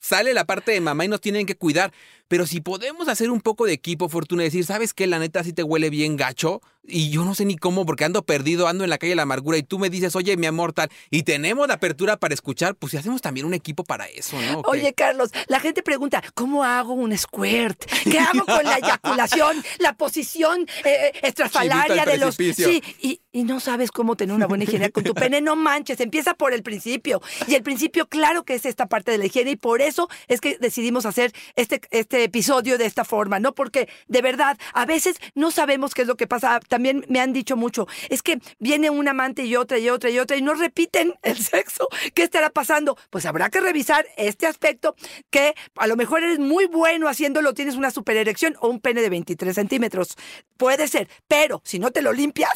sale 0.00 0.34
la 0.34 0.44
parte 0.44 0.72
de 0.72 0.80
mamá 0.80 1.04
y 1.04 1.08
nos 1.08 1.20
tienen 1.20 1.46
que 1.46 1.56
cuidar. 1.56 1.92
Pero 2.28 2.46
si 2.46 2.60
podemos 2.60 3.08
hacer 3.08 3.30
un 3.30 3.40
poco 3.40 3.64
de 3.64 3.72
equipo, 3.72 4.10
Fortuna, 4.10 4.42
y 4.42 4.46
decir, 4.46 4.64
¿sabes 4.64 4.92
qué? 4.92 5.06
La 5.06 5.18
neta 5.18 5.42
sí 5.42 5.54
te 5.54 5.62
huele 5.62 5.88
bien 5.88 6.16
gacho. 6.16 6.60
Y 6.90 7.10
yo 7.10 7.24
no 7.24 7.34
sé 7.34 7.44
ni 7.44 7.56
cómo, 7.56 7.84
porque 7.84 8.04
ando 8.04 8.22
perdido, 8.22 8.66
ando 8.66 8.84
en 8.84 8.90
la 8.90 8.96
calle 8.96 9.10
de 9.10 9.16
la 9.16 9.22
amargura. 9.22 9.58
Y 9.58 9.62
tú 9.62 9.78
me 9.78 9.90
dices, 9.90 10.14
oye, 10.16 10.36
mi 10.36 10.46
amor, 10.46 10.72
tal. 10.72 10.90
Y 11.10 11.22
tenemos 11.22 11.68
la 11.68 11.74
apertura 11.74 12.18
para 12.18 12.32
escuchar, 12.34 12.74
pues 12.76 12.92
si 12.92 12.96
hacemos 12.96 13.20
también 13.20 13.46
un 13.46 13.54
equipo 13.54 13.84
para 13.84 14.06
eso, 14.06 14.40
¿no? 14.40 14.62
Oye, 14.66 14.92
Carlos, 14.94 15.30
la 15.48 15.60
gente 15.60 15.82
pregunta, 15.82 16.22
¿cómo 16.34 16.64
hago 16.64 16.94
un 16.94 17.16
squirt? 17.16 17.82
¿Qué 18.04 18.18
hago 18.18 18.44
con 18.44 18.64
la 18.64 18.76
eyaculación? 18.76 19.62
La 19.78 19.94
posición 19.94 20.66
eh, 20.84 21.12
estrafalaria 21.22 22.04
de 22.04 22.18
los. 22.18 22.34
Sí, 22.34 22.82
y, 23.00 23.20
y 23.32 23.44
no 23.44 23.60
sabes 23.60 23.90
cómo 23.90 24.16
tener 24.16 24.34
una 24.34 24.46
buena 24.46 24.64
higiene 24.64 24.90
con 24.90 25.04
tu 25.04 25.14
pene. 25.14 25.40
No 25.40 25.56
manches, 25.56 26.00
empieza 26.00 26.34
por 26.34 26.54
el 26.54 26.62
principio. 26.62 27.20
Y 27.48 27.54
el 27.54 27.62
principio, 27.62 28.06
claro 28.06 28.44
que 28.44 28.54
es 28.54 28.66
esta 28.66 28.86
parte 28.86 29.10
de 29.10 29.18
la 29.18 29.26
higiene. 29.26 29.52
Y 29.52 29.56
por 29.56 29.80
eso 29.80 30.08
es 30.28 30.40
que 30.40 30.58
decidimos 30.60 31.06
hacer 31.06 31.32
este, 31.56 31.80
este 31.90 32.24
episodio 32.24 32.76
de 32.76 32.84
esta 32.84 33.04
forma, 33.04 33.40
¿no? 33.40 33.54
Porque 33.54 33.88
de 34.06 34.20
verdad, 34.20 34.58
a 34.74 34.84
veces 34.84 35.16
no 35.34 35.50
sabemos 35.50 35.94
qué 35.94 36.02
es 36.02 36.08
lo 36.08 36.16
que 36.16 36.26
pasa. 36.26 36.60
También 36.68 37.06
me 37.08 37.20
han 37.20 37.32
dicho 37.32 37.56
mucho, 37.56 37.86
es 38.10 38.22
que 38.22 38.38
viene 38.58 38.90
un 38.90 39.08
amante 39.08 39.44
y 39.44 39.56
otra 39.56 39.78
y 39.78 39.88
otra 39.88 40.10
y 40.10 40.18
otra 40.18 40.36
y 40.36 40.42
no 40.42 40.52
repiten 40.54 41.14
el 41.22 41.38
sexo. 41.38 41.88
¿Qué 42.14 42.22
estará 42.22 42.50
pasando? 42.50 42.98
Pues 43.08 43.24
habrá 43.24 43.48
que 43.48 43.60
revisar 43.60 44.06
este 44.16 44.46
aspecto 44.46 44.94
que 45.30 45.54
a 45.76 45.86
lo 45.86 45.96
mejor 45.96 46.22
eres 46.22 46.38
muy 46.38 46.66
bueno 46.66 47.08
haciéndolo, 47.08 47.54
tienes 47.54 47.76
una 47.76 47.90
super 47.90 48.16
erección 48.16 48.56
o 48.60 48.68
un 48.68 48.80
pene 48.80 49.00
de 49.00 49.08
23 49.08 49.54
centímetros. 49.54 50.16
Puede 50.58 50.86
ser, 50.88 51.08
pero 51.26 51.62
si 51.64 51.78
no 51.78 51.90
te 51.92 52.02
lo 52.02 52.12
limpias, 52.12 52.52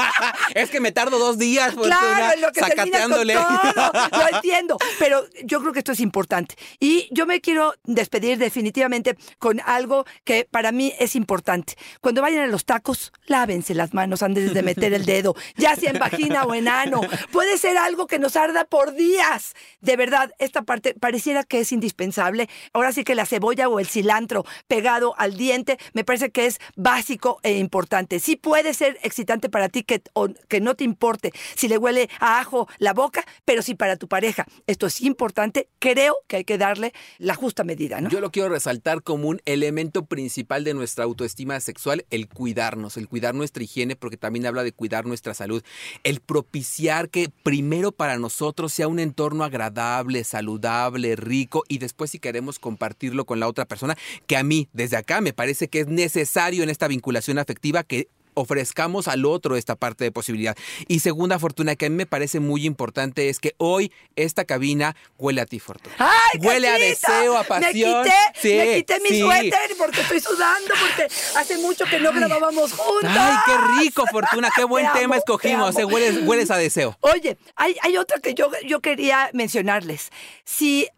es 0.54 0.70
que 0.70 0.80
me 0.80 0.92
tardo 0.92 1.18
dos 1.18 1.36
días, 1.36 1.74
Fortuna, 1.74 1.98
Claro, 1.98 2.34
en 2.34 2.40
lo 2.40 2.52
que 2.52 2.60
terminas 2.60 3.08
con 3.08 3.10
todo. 3.10 3.92
Lo 4.10 4.29
entiendo, 4.30 4.76
pero 4.98 5.24
yo 5.44 5.60
creo 5.60 5.72
que 5.72 5.80
esto 5.80 5.92
es 5.92 6.00
importante. 6.00 6.54
Y 6.78 7.08
yo 7.10 7.26
me 7.26 7.40
quiero 7.40 7.74
despedir 7.84 8.38
definitivamente 8.38 9.16
con 9.38 9.60
algo 9.64 10.04
que 10.24 10.46
para 10.50 10.72
mí 10.72 10.92
es 10.98 11.16
importante. 11.16 11.74
Cuando 12.00 12.22
vayan 12.22 12.42
a 12.42 12.46
los 12.46 12.64
tacos, 12.64 13.12
lávense 13.26 13.74
las 13.74 13.94
manos 13.94 14.22
antes 14.22 14.52
de 14.54 14.62
meter 14.62 14.92
el 14.92 15.04
dedo, 15.04 15.34
ya 15.56 15.76
sea 15.76 15.90
en 15.90 15.98
vagina 15.98 16.44
o 16.44 16.54
en 16.54 16.68
ano. 16.68 17.00
Puede 17.32 17.58
ser 17.58 17.76
algo 17.78 18.06
que 18.06 18.18
nos 18.18 18.36
arda 18.36 18.64
por 18.64 18.94
días. 18.94 19.54
De 19.80 19.96
verdad, 19.96 20.32
esta 20.38 20.62
parte 20.62 20.94
pareciera 20.94 21.44
que 21.44 21.60
es 21.60 21.72
indispensable. 21.72 22.48
Ahora 22.72 22.92
sí 22.92 23.04
que 23.04 23.14
la 23.14 23.26
cebolla 23.26 23.68
o 23.68 23.80
el 23.80 23.86
cilantro 23.86 24.44
pegado 24.68 25.14
al 25.18 25.36
diente 25.36 25.78
me 25.92 26.04
parece 26.04 26.30
que 26.30 26.46
es 26.46 26.58
básico 26.76 27.40
e 27.42 27.58
importante. 27.58 28.20
Sí 28.20 28.36
puede 28.36 28.74
ser 28.74 28.98
excitante 29.02 29.48
para 29.48 29.68
ti 29.68 29.82
que, 29.82 30.02
o 30.12 30.28
que 30.48 30.60
no 30.60 30.74
te 30.74 30.84
importe 30.84 31.32
si 31.54 31.68
le 31.68 31.78
huele 31.78 32.08
a 32.18 32.40
ajo 32.40 32.68
la 32.78 32.92
boca, 32.92 33.24
pero 33.44 33.62
si 33.62 33.74
para 33.74 33.96
tu 33.96 34.08
pareja 34.08 34.19
esto 34.66 34.86
es 34.86 35.00
importante, 35.00 35.68
creo 35.78 36.16
que 36.26 36.36
hay 36.36 36.44
que 36.44 36.58
darle 36.58 36.92
la 37.18 37.34
justa 37.34 37.64
medida, 37.64 38.00
¿no? 38.00 38.10
Yo 38.10 38.20
lo 38.20 38.30
quiero 38.30 38.48
resaltar 38.48 39.02
como 39.02 39.28
un 39.28 39.40
elemento 39.44 40.04
principal 40.04 40.64
de 40.64 40.74
nuestra 40.74 41.04
autoestima 41.04 41.58
sexual, 41.60 42.04
el 42.10 42.28
cuidarnos, 42.28 42.96
el 42.96 43.08
cuidar 43.08 43.34
nuestra 43.34 43.62
higiene, 43.62 43.96
porque 43.96 44.16
también 44.16 44.46
habla 44.46 44.62
de 44.62 44.72
cuidar 44.72 45.06
nuestra 45.06 45.34
salud, 45.34 45.62
el 46.04 46.20
propiciar 46.20 47.08
que 47.10 47.30
primero 47.42 47.92
para 47.92 48.18
nosotros 48.18 48.72
sea 48.72 48.88
un 48.88 48.98
entorno 48.98 49.44
agradable, 49.44 50.24
saludable, 50.24 51.16
rico, 51.16 51.64
y 51.68 51.78
después 51.78 52.10
si 52.10 52.18
queremos 52.18 52.58
compartirlo 52.58 53.24
con 53.24 53.40
la 53.40 53.48
otra 53.48 53.64
persona, 53.64 53.96
que 54.26 54.36
a 54.36 54.42
mí 54.42 54.68
desde 54.72 54.96
acá 54.96 55.20
me 55.20 55.32
parece 55.32 55.68
que 55.68 55.80
es 55.80 55.86
necesario 55.86 56.62
en 56.62 56.70
esta 56.70 56.88
vinculación 56.88 57.38
afectiva 57.38 57.82
que 57.82 58.08
ofrezcamos 58.34 59.08
al 59.08 59.24
otro 59.24 59.56
esta 59.56 59.76
parte 59.76 60.04
de 60.04 60.12
posibilidad. 60.12 60.56
Y 60.88 61.00
segunda 61.00 61.38
fortuna 61.38 61.76
que 61.76 61.86
a 61.86 61.90
mí 61.90 61.96
me 61.96 62.06
parece 62.06 62.40
muy 62.40 62.66
importante 62.66 63.28
es 63.28 63.38
que 63.40 63.54
hoy 63.58 63.92
esta 64.16 64.44
cabina 64.44 64.96
huele 65.18 65.40
a 65.40 65.46
ti, 65.46 65.58
Fortuna. 65.60 65.94
¡Ay, 65.98 66.40
huele 66.40 66.68
a 66.68 66.74
deseo, 66.74 67.36
a 67.36 67.44
pasión. 67.44 68.02
Me 68.02 68.04
quité, 68.04 68.16
Sí, 68.40 68.54
me 68.56 68.74
quité 68.76 69.00
mi 69.00 69.08
sí. 69.10 69.20
suéter 69.20 69.70
porque 69.78 70.00
estoy 70.00 70.20
sudando, 70.20 70.74
porque 70.80 71.12
hace 71.36 71.58
mucho 71.58 71.84
que 71.86 71.98
no 72.00 72.12
grabábamos 72.12 72.72
juntos. 72.72 73.10
Ay, 73.10 73.36
qué 73.46 73.82
rico, 73.82 74.04
Fortuna, 74.10 74.48
qué 74.54 74.64
buen 74.64 74.86
Te 74.92 75.00
tema 75.00 75.14
amo, 75.16 75.22
escogimos. 75.24 75.74
te 75.74 75.80
eh, 75.82 75.84
amo. 75.84 75.94
hueles, 75.94 76.26
hueles 76.26 76.50
a 76.50 76.56
deseo. 76.56 76.96
Oye, 77.00 77.36
hay, 77.56 77.76
hay 77.82 77.96
otra 77.96 78.18
que 78.20 78.34
yo, 78.34 78.50
yo 78.66 78.80
quería 78.80 79.30
mencionarles. 79.32 80.10
Si 80.44 80.84
eh, 80.84 80.88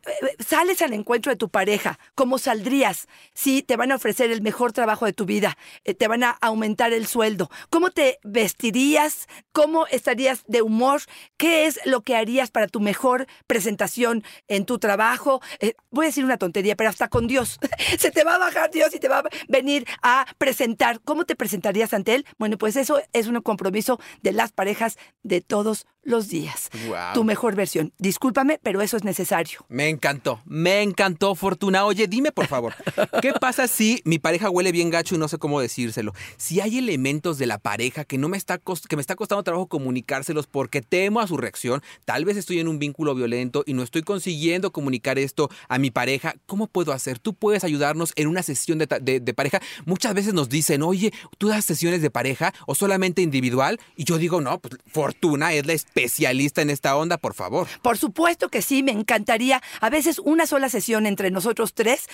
sales 0.47 0.83
al 0.83 0.93
encuentro 0.93 1.31
de 1.31 1.37
tu 1.37 1.49
pareja, 1.49 1.99
¿cómo 2.15 2.39
saldrías? 2.39 3.09
Si 3.35 3.63
te 3.63 3.77
van 3.77 3.93
a 3.93 3.97
ofrecer 3.97 4.31
el 4.31 4.43
mejor 4.43 4.73
trabajo 4.73 5.07
de 5.07 5.13
tu 5.13 5.25
vida, 5.25 5.57
eh, 5.85 5.95
te 5.95 6.09
van 6.09 6.25
a 6.25 6.31
aumentar 6.41 6.93
el 6.93 7.07
sueldo, 7.07 7.22
¿cómo 7.71 7.91
te 7.91 8.19
vestirías? 8.23 9.29
¿Cómo 9.53 9.87
estarías 9.87 10.45
de 10.47 10.63
humor? 10.63 11.03
¿Qué 11.37 11.67
es 11.67 11.81
lo 11.85 12.03
que 12.03 12.17
harías 12.17 12.51
para 12.51 12.69
tu 12.69 12.81
mejor 12.81 13.27
presentación 13.47 14.25
en 14.49 14.65
tu 14.65 14.79
trabajo? 14.79 15.41
Eh, 15.61 15.75
voy 15.91 16.07
a 16.07 16.09
decir 16.09 16.25
una 16.25 16.39
tontería, 16.39 16.77
pero 16.77 16.91
hasta 16.91 17.09
con 17.09 17.27
Dios. 17.27 17.59
Se 17.99 18.11
te 18.11 18.25
va 18.25 18.35
a 18.35 18.39
bajar 18.39 18.71
Dios 18.71 18.95
y 18.95 18.99
te 18.99 19.09
va 19.09 19.19
a 19.19 19.25
venir 19.49 19.87
a 20.03 20.27
presentar. 20.39 21.01
¿Cómo 21.01 21.25
te 21.25 21.37
presentarías 21.37 21.93
ante 21.95 22.15
Él? 22.15 22.27
Bueno, 22.39 22.59
pues 22.59 22.77
eso 22.77 23.01
es 23.13 23.27
un 23.27 23.41
compromiso 23.41 24.01
de 24.23 24.33
las 24.33 24.53
parejas 24.53 24.99
de 25.23 25.41
todos 25.41 25.87
los 26.05 26.29
días. 26.29 26.69
Tu 27.15 27.25
mejor 27.25 27.55
versión. 27.55 27.93
Discúlpame, 27.99 28.59
pero 28.63 28.83
eso 28.83 28.97
es 28.97 29.05
necesario. 29.05 29.65
Me 29.69 29.89
encantó, 29.89 30.41
me 30.45 30.83
encantó, 30.83 31.35
Fortuna. 31.35 31.85
Oye, 31.85 32.07
dime 32.09 32.33
por 32.33 32.47
favor, 32.49 32.75
¿qué 33.21 33.33
pasa 33.41 33.69
si 33.69 34.03
mi 34.05 34.19
pareja 34.19 34.51
huele 34.51 34.73
bien 34.73 34.91
gacho 34.91 35.15
y 35.15 35.19
no 35.19 35.29
sé 35.29 35.39
cómo 35.39 35.61
decírselo? 35.61 36.13
Si 36.37 36.61
hay 36.61 36.79
elementos 36.79 37.39
de 37.39 37.47
la 37.47 37.59
pareja 37.59 38.05
que 38.05 38.19
no 38.19 38.29
me 38.29 38.37
está 38.37 38.59
que 38.59 38.97
me 38.97 39.01
está 39.01 39.15
costando 39.17 39.43
trabajo 39.43 39.67
comunicárselos 39.69 40.47
porque 40.47 40.83
temo 40.83 41.21
a 41.21 41.27
su 41.27 41.37
reacción, 41.37 41.83
tal 42.05 42.25
vez 42.25 42.37
estoy 42.37 42.59
en 42.59 42.69
un 42.69 42.79
vínculo 42.79 43.15
violento 43.15 43.63
y 43.67 43.75
no 43.75 43.83
estoy 43.83 44.03
consiguiendo 44.03 44.73
comunicar 44.73 45.19
esto 45.19 45.51
a 45.69 45.79
mi 45.79 45.91
pareja, 45.91 46.35
¿cómo 46.47 46.67
puedo 46.67 46.93
hacer? 46.93 47.19
Tú 47.19 47.35
puedes 47.35 47.65
ayudarnos 47.65 48.13
en 48.17 48.27
una 48.29 48.43
sesión 48.43 48.79
de, 48.79 48.89
de- 49.01 49.21
de 49.21 49.35
pareja. 49.35 49.61
Muchas 49.85 50.15
veces 50.15 50.35
nos 50.35 50.49
dicen, 50.49 50.83
oye, 50.83 51.13
¿tú 51.39 51.49
das 51.49 51.65
sesiones 51.65 52.03
de 52.03 52.11
pareja 52.11 52.53
o 52.67 52.75
solamente 52.75 53.23
individual? 53.23 53.79
Y 53.97 54.05
yo 54.05 54.19
digo, 54.19 54.41
no, 54.41 54.59
pues 54.59 54.75
Fortuna 54.87 55.53
es 55.53 55.67
la 55.67 55.73
especialista 55.93 56.63
en 56.63 56.71
esta 56.71 56.97
onda, 56.97 57.19
por 57.19 57.35
favor. 57.35 57.69
Por 57.83 57.99
supuesto 57.99 58.49
que 58.49 58.63
sí, 58.63 58.83
me 58.83 58.93
encantaría. 58.93 59.63
A 59.81 59.91
veces 59.91 60.19
una 60.19 60.47
sola 60.47 60.71
sesión 60.71 61.07
entre 61.07 61.31
nosotros 61.31 61.75
tres. 61.75 62.09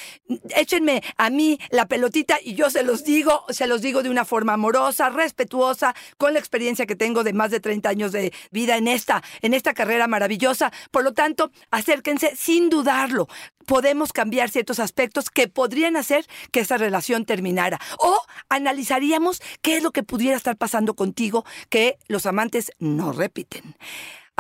Échenme 0.57 1.03
a 1.17 1.31
mí 1.31 1.61
la 1.71 1.87
pelotita 1.87 2.39
y 2.43 2.55
yo 2.55 2.71
se 2.71 2.83
los 2.83 3.05
digo, 3.05 3.45
se 3.51 3.69
los 3.69 3.81
digo 3.81 4.03
de 4.03 4.11
una 4.11 4.25
forma 4.25 4.55
amorosa, 4.55 5.11
respetuosa, 5.11 5.95
con 6.17 6.33
la 6.33 6.41
experiencia 6.41 6.87
que 6.87 6.97
tengo 6.97 7.23
de 7.23 7.33
más 7.33 7.51
de 7.51 7.61
30 7.61 7.89
años 7.89 8.13
de 8.13 8.33
vida 8.51 8.77
en 8.77 8.89
esta, 8.89 9.23
en 9.43 9.55
esta 9.55 9.75
carrera 9.75 10.09
maravillosa. 10.09 10.73
Por 10.91 11.05
lo 11.05 11.13
tanto, 11.13 11.53
acérquense 11.71 12.35
sin 12.37 12.71
dudarlo. 12.71 13.29
Podemos 13.69 14.15
cambiar 14.15 14.49
ciertos 14.49 14.79
aspectos 14.79 15.29
que 15.29 15.47
podrían 15.47 15.97
hacer 15.97 16.27
que 16.53 16.61
esa 16.61 16.79
relación 16.79 17.27
terminara. 17.27 17.79
O 17.99 18.19
analizaríamos 18.49 19.43
qué 19.61 19.77
es 19.77 19.83
lo 19.83 19.91
que 19.91 20.03
pudiera 20.03 20.39
estar 20.39 20.57
pasando 20.57 20.95
contigo 20.95 21.45
que 21.69 21.99
los 22.09 22.25
amantes 22.25 22.73
no 22.79 23.13
repiten. 23.13 23.77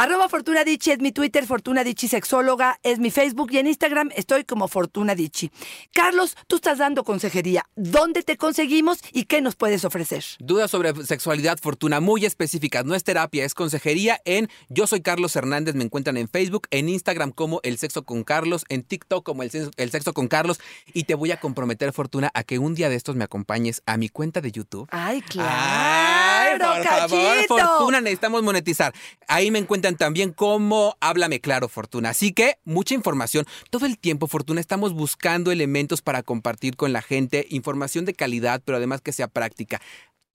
Arroba 0.00 0.28
Fortuna 0.28 0.62
Dichi 0.62 0.92
es 0.92 1.00
mi 1.00 1.11
Twitter, 1.11 1.44
Fortuna 1.44 1.82
Dichi 1.82 2.06
Sexóloga 2.06 2.78
es 2.84 3.00
mi 3.00 3.11
Facebook 3.11 3.50
y 3.50 3.58
en 3.58 3.66
Instagram 3.66 4.11
estoy 4.14 4.44
como 4.44 4.68
Fortuna 4.68 5.16
Dichi. 5.16 5.50
Carlos, 5.92 6.37
tú 6.46 6.54
estás 6.54 6.78
dando 6.78 7.02
consejería. 7.02 7.64
¿Dónde 7.74 8.22
te 8.22 8.37
conseguimos 8.37 9.00
y 9.11 9.24
qué 9.24 9.40
nos 9.40 9.56
puedes 9.56 9.84
ofrecer? 9.84 10.22
Dudas 10.38 10.70
sobre 10.70 10.94
sexualidad, 11.04 11.58
fortuna 11.61 11.98
muy 11.98 12.26
específicas. 12.26 12.84
No 12.84 12.94
es 12.94 13.02
terapia, 13.02 13.44
es 13.44 13.54
consejería 13.54 14.20
en 14.24 14.48
Yo 14.68 14.87
soy 14.87 15.00
Carlos 15.00 15.34
Hernández. 15.34 15.74
Me 15.74 15.82
encuentran 15.82 16.16
en 16.16 16.28
Facebook, 16.28 16.68
en 16.70 16.88
Instagram 16.88 17.32
como 17.32 17.58
El 17.64 17.76
Sexo 17.76 18.04
con 18.04 18.22
Carlos, 18.22 18.66
en 18.68 18.84
TikTok 18.84 19.24
como 19.24 19.42
El 19.42 19.50
Sexo, 19.50 19.72
el 19.78 19.90
Sexo 19.90 20.12
con 20.12 20.28
Carlos. 20.28 20.61
Y 20.94 21.04
te 21.04 21.16
voy 21.16 21.32
a 21.32 21.40
comprometer, 21.40 21.92
Fortuna, 21.92 22.30
a 22.34 22.44
que 22.44 22.61
un 22.61 22.76
día 22.76 22.88
de 22.88 22.94
estos 22.94 23.16
me 23.16 23.24
acompañes 23.24 23.82
a 23.84 23.96
mi 23.96 24.08
cuenta 24.11 24.40
de 24.40 24.52
YouTube. 24.52 24.87
Ay, 24.92 25.22
claro, 25.22 25.48
Ay, 25.50 26.58
por 26.61 26.84
favor, 26.84 27.18
cachito. 27.18 27.58
Fortuna, 27.58 28.00
necesitamos 28.00 28.44
monetizar. 28.44 28.94
Ahí 29.26 29.50
me 29.50 29.58
encuentran 29.58 29.88
también 29.96 30.33
como 30.33 30.96
Háblame 31.01 31.40
Claro, 31.40 31.68
Fortuna. 31.68 32.11
Así 32.11 32.33
que 32.33 32.59
mucha 32.64 32.94
información. 32.94 33.46
Todo 33.70 33.87
el 33.87 33.98
tiempo, 33.98 34.27
Fortuna, 34.27 34.61
estamos 34.61 34.92
buscando 34.92 35.51
elementos 35.51 36.03
para 36.03 36.22
compartir 36.22 36.77
con 36.77 36.92
la 36.92 37.03
gente, 37.03 37.46
información 37.51 38.05
de 38.05 38.14
calidad, 38.14 38.62
pero 38.64 38.77
además 38.77 39.01
que 39.01 39.12
sea 39.12 39.29
práctica. 39.29 39.81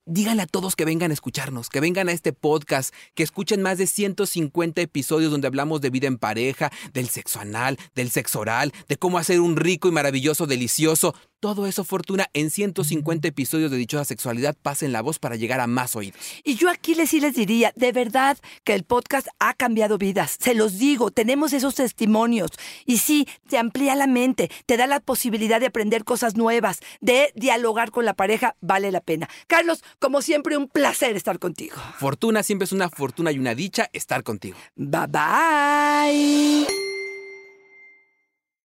Díganle 0.05 0.43
a 0.43 0.47
todos 0.47 0.75
que 0.75 0.83
vengan 0.83 1.11
a 1.11 1.13
escucharnos, 1.13 1.69
que 1.69 1.79
vengan 1.79 2.09
a 2.09 2.11
este 2.11 2.33
podcast, 2.33 2.93
que 3.13 3.23
escuchen 3.23 3.61
más 3.61 3.77
de 3.77 3.87
150 3.87 4.81
episodios 4.81 5.31
donde 5.31 5.47
hablamos 5.47 5.79
de 5.79 5.91
vida 5.91 6.07
en 6.07 6.17
pareja, 6.17 6.73
del 6.91 7.07
sexo 7.07 7.39
anal, 7.39 7.77
del 7.95 8.11
sexo 8.11 8.41
oral, 8.41 8.73
de 8.89 8.97
cómo 8.97 9.17
hacer 9.17 9.39
un 9.39 9.55
rico 9.55 9.87
y 9.87 9.91
maravilloso 9.91 10.45
delicioso. 10.45 11.15
Todo 11.43 11.67
eso, 11.67 11.83
Fortuna, 11.83 12.29
en 12.31 12.49
150 12.49 13.27
episodios 13.27 13.69
de 13.69 13.75
Dichosa 13.75 14.05
Sexualidad, 14.05 14.55
pasen 14.61 14.93
la 14.93 15.01
voz 15.01 15.19
para 15.19 15.35
llegar 15.35 15.59
a 15.59 15.67
más 15.67 15.93
oídos. 15.93 16.17
Y 16.45 16.55
yo 16.55 16.69
aquí 16.69 16.95
les 16.95 17.09
sí 17.09 17.19
les 17.19 17.35
diría, 17.35 17.73
de 17.75 17.91
verdad 17.91 18.37
que 18.63 18.73
el 18.73 18.85
podcast 18.85 19.27
ha 19.39 19.53
cambiado 19.53 19.97
vidas. 19.97 20.37
Se 20.39 20.55
los 20.55 20.79
digo, 20.79 21.11
tenemos 21.11 21.51
esos 21.51 21.75
testimonios. 21.75 22.49
Y 22.85 22.99
sí, 22.99 23.27
te 23.49 23.57
amplía 23.57 23.93
la 23.95 24.07
mente, 24.07 24.49
te 24.65 24.77
da 24.77 24.87
la 24.87 25.01
posibilidad 25.01 25.59
de 25.59 25.65
aprender 25.65 26.05
cosas 26.05 26.37
nuevas, 26.37 26.79
de 27.01 27.33
dialogar 27.35 27.91
con 27.91 28.05
la 28.05 28.13
pareja, 28.13 28.55
vale 28.61 28.89
la 28.89 29.01
pena. 29.01 29.27
Carlos, 29.47 29.83
como 29.99 30.21
siempre, 30.21 30.55
un 30.55 30.69
placer 30.69 31.17
estar 31.17 31.39
contigo. 31.39 31.75
Fortuna 31.99 32.41
siempre 32.41 32.63
es 32.63 32.71
una 32.71 32.87
fortuna 32.89 33.33
y 33.33 33.39
una 33.39 33.53
dicha 33.53 33.89
estar 33.91 34.23
contigo. 34.23 34.55
Bye 34.77 35.07
bye. 35.09 36.92